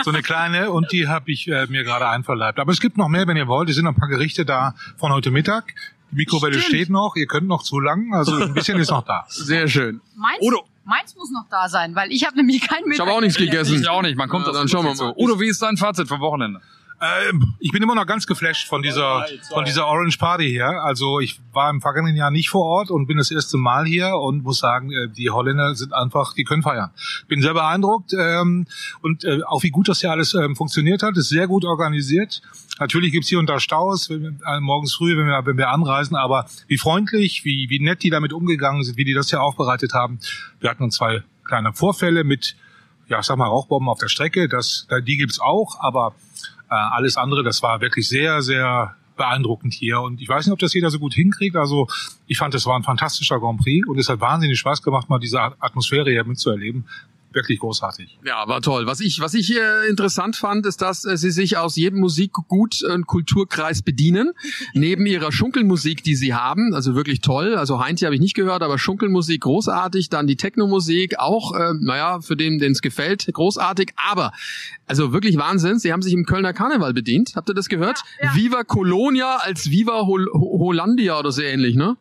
[0.03, 2.59] so eine kleine, und die habe ich äh, mir gerade einverleibt.
[2.59, 3.69] Aber es gibt noch mehr, wenn ihr wollt.
[3.69, 5.75] Es sind noch ein paar Gerichte da von heute Mittag.
[6.11, 6.69] Die Mikrowelle Stimmt.
[6.69, 9.27] steht noch, ihr könnt noch zu lang, also ein bisschen ist noch da.
[9.29, 10.01] Sehr schön.
[10.17, 10.65] Meins, Udo.
[10.85, 12.95] meins muss noch da sein, weil ich habe nämlich kein Mittag.
[12.95, 13.81] Ich habe auch nichts gegessen.
[13.81, 15.13] Ich auch nicht, man kommt ja, dann schauen wir mal.
[15.17, 16.61] Udo, wie ist dein Fazit vom Wochenende?
[17.01, 20.67] Ähm, ich bin immer noch ganz geflasht von dieser von dieser Orange Party hier.
[20.67, 24.17] Also ich war im vergangenen Jahr nicht vor Ort und bin das erste Mal hier
[24.17, 26.91] und muss sagen, äh, die Holländer sind einfach, die können feiern.
[27.29, 28.67] Bin sehr beeindruckt ähm,
[29.01, 31.17] und äh, auch wie gut das hier alles ähm, funktioniert hat.
[31.17, 32.43] Ist sehr gut organisiert.
[32.81, 36.17] Natürlich gibt's hier und da Staus wir, äh, morgens früh, wenn wir wenn wir anreisen,
[36.17, 39.95] aber wie freundlich, wie wie nett die damit umgegangen sind, wie die das hier aufbereitet
[39.95, 40.19] haben.
[40.59, 42.57] Wir hatten uns zwei kleine Vorfälle mit
[43.09, 44.49] ja, ich sag mal Rauchbomben auf der Strecke.
[44.49, 50.01] Das die gibt's auch, aber äh, alles andere, das war wirklich sehr, sehr beeindruckend hier.
[50.01, 51.57] Und ich weiß nicht, ob das jeder so gut hinkriegt.
[51.57, 51.89] Also
[52.27, 55.19] ich fand, es war ein fantastischer Grand Prix und es hat wahnsinnig Spaß gemacht, mal
[55.19, 56.87] diese Atmosphäre hier mitzuerleben
[57.33, 58.19] wirklich großartig.
[58.25, 58.87] Ja, war toll.
[58.87, 62.83] Was ich, was ich äh, interessant fand, ist, dass äh, sie sich aus jedem Musikgut
[62.83, 64.33] und Kulturkreis bedienen.
[64.75, 67.55] Neben ihrer Schunkelmusik, die sie haben, also wirklich toll.
[67.55, 70.09] Also Heinti habe ich nicht gehört, aber Schunkelmusik großartig.
[70.09, 73.93] Dann die Technomusik auch, äh, naja, für den, den es gefällt, großartig.
[73.97, 74.33] Aber
[74.87, 75.79] also wirklich Wahnsinn.
[75.79, 77.33] Sie haben sich im Kölner Karneval bedient.
[77.37, 78.03] Habt ihr das gehört?
[78.21, 78.35] Ja, ja.
[78.35, 81.97] Viva Colonia als Viva Hol Hollandia oder so ähnlich, ne?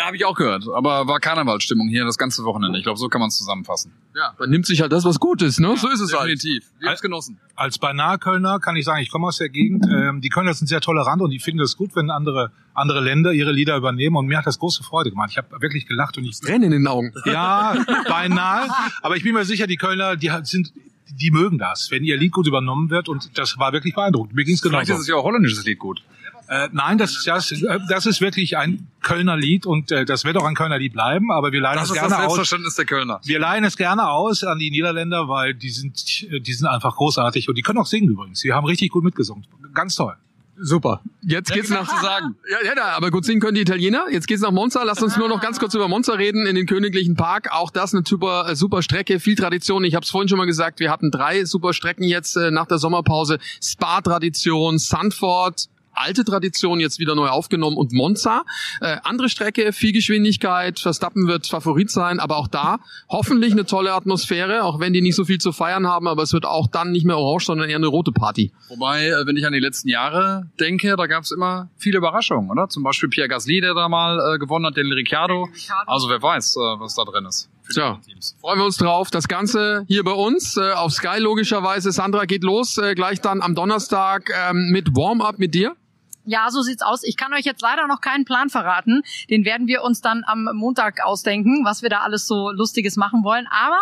[0.00, 0.64] Ja, habe ich auch gehört.
[0.74, 2.78] Aber war Karnevalstimmung hier das ganze Wochenende.
[2.78, 3.92] Ich glaube, so kann man es zusammenfassen.
[4.16, 5.68] Ja, man nimmt sich halt das, was gut ist, ne?
[5.68, 6.64] Ja, so ist es definitiv.
[6.80, 6.88] halt.
[6.88, 7.38] Als, genossen.
[7.54, 9.84] Als beinahe Kölner kann ich sagen, ich komme aus der Gegend.
[9.92, 13.32] Ähm, die Kölner sind sehr tolerant und die finden es gut, wenn andere andere Länder
[13.32, 14.16] ihre Lieder übernehmen.
[14.16, 15.28] Und mir hat das große Freude gemacht.
[15.32, 17.12] Ich habe wirklich gelacht und ich Tränen in den Augen.
[17.26, 17.76] Ja,
[18.08, 18.70] beinahe.
[19.02, 20.72] Aber ich bin mir sicher, die Kölner, die sind
[21.12, 24.34] die mögen das, wenn ihr Lied gut übernommen wird und das war wirklich beeindruckend.
[24.34, 24.78] Mir ging's genau.
[24.78, 26.02] Vielleicht ist es ja auch holländisches Lied gut.
[26.50, 27.54] Äh, nein, das, das,
[27.88, 31.30] das ist wirklich ein Kölner Lied und äh, das wird auch ein Kölner Lied bleiben,
[31.30, 32.74] aber wir leihen das es gerne das aus.
[32.74, 33.20] der Kölner.
[33.22, 37.48] Wir leihen es gerne aus an die Niederländer, weil die sind, die sind einfach großartig
[37.48, 38.40] und die können auch singen übrigens.
[38.40, 39.46] Die haben richtig gut mitgesungen.
[39.74, 40.16] Ganz toll.
[40.58, 41.02] Super.
[41.22, 42.34] Jetzt geht's nach zu sagen.
[42.50, 44.06] Ja, ja, aber gut singen können die Italiener.
[44.10, 44.82] Jetzt geht's nach Monza.
[44.82, 47.52] Lass uns nur noch ganz kurz über Monza reden in den Königlichen Park.
[47.52, 49.84] Auch das eine super äh, super Strecke, viel Tradition.
[49.84, 52.66] Ich habe es vorhin schon mal gesagt, wir hatten drei super Strecken jetzt äh, nach
[52.66, 53.38] der Sommerpause.
[53.62, 58.44] Spa Tradition, Sandford, alte Tradition jetzt wieder neu aufgenommen und Monza.
[58.80, 62.78] Äh, andere Strecke, viel Geschwindigkeit, Verstappen wird Favorit sein, aber auch da
[63.08, 66.32] hoffentlich eine tolle Atmosphäre, auch wenn die nicht so viel zu feiern haben, aber es
[66.32, 68.52] wird auch dann nicht mehr orange, sondern eher eine rote Party.
[68.68, 72.50] Wobei, äh, wenn ich an die letzten Jahre denke, da gab es immer viele Überraschungen,
[72.50, 72.68] oder?
[72.68, 75.48] Zum Beispiel Pierre Gasly, der da mal äh, gewonnen hat, den Ricciardo.
[75.86, 77.50] Also wer weiß, äh, was da drin ist.
[77.72, 78.00] Tja,
[78.40, 79.10] freuen wir uns drauf.
[79.10, 81.92] Das Ganze hier bei uns äh, auf Sky logischerweise.
[81.92, 85.76] Sandra geht los, äh, gleich dann am Donnerstag ähm, mit Warm-up mit dir.
[86.24, 87.02] Ja, so sieht's aus.
[87.02, 89.02] Ich kann euch jetzt leider noch keinen Plan verraten.
[89.30, 93.24] Den werden wir uns dann am Montag ausdenken, was wir da alles so Lustiges machen
[93.24, 93.46] wollen.
[93.50, 93.80] Aber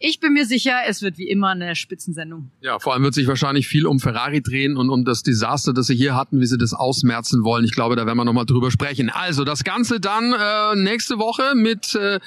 [0.00, 2.50] ich bin mir sicher, es wird wie immer eine Spitzensendung.
[2.60, 5.86] Ja, vor allem wird sich wahrscheinlich viel um Ferrari drehen und um das Desaster, das
[5.88, 7.64] sie hier hatten, wie sie das ausmerzen wollen.
[7.64, 9.10] Ich glaube, da werden wir nochmal drüber sprechen.
[9.10, 12.20] Also das Ganze dann äh, nächste Woche mit äh,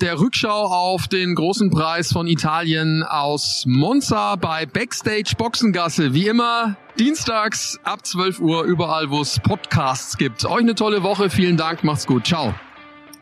[0.00, 6.14] der Rückschau auf den großen Preis von Italien aus Monza bei Backstage Boxengasse.
[6.14, 10.44] Wie immer dienstags ab 12 Uhr überall, wo es Podcasts gibt.
[10.44, 11.28] Euch eine tolle Woche.
[11.30, 11.84] Vielen Dank.
[11.84, 12.26] Macht's gut.
[12.26, 12.54] Ciao.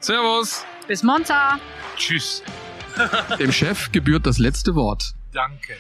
[0.01, 0.65] Servus.
[0.87, 1.59] Bis Monza.
[1.97, 2.43] Tschüss.
[3.39, 5.15] Dem Chef gebührt das letzte Wort.
[5.33, 5.75] Danke.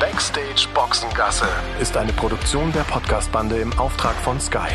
[0.00, 1.48] Backstage Boxengasse
[1.80, 4.70] ist eine Produktion der Podcastbande im Auftrag von Sky.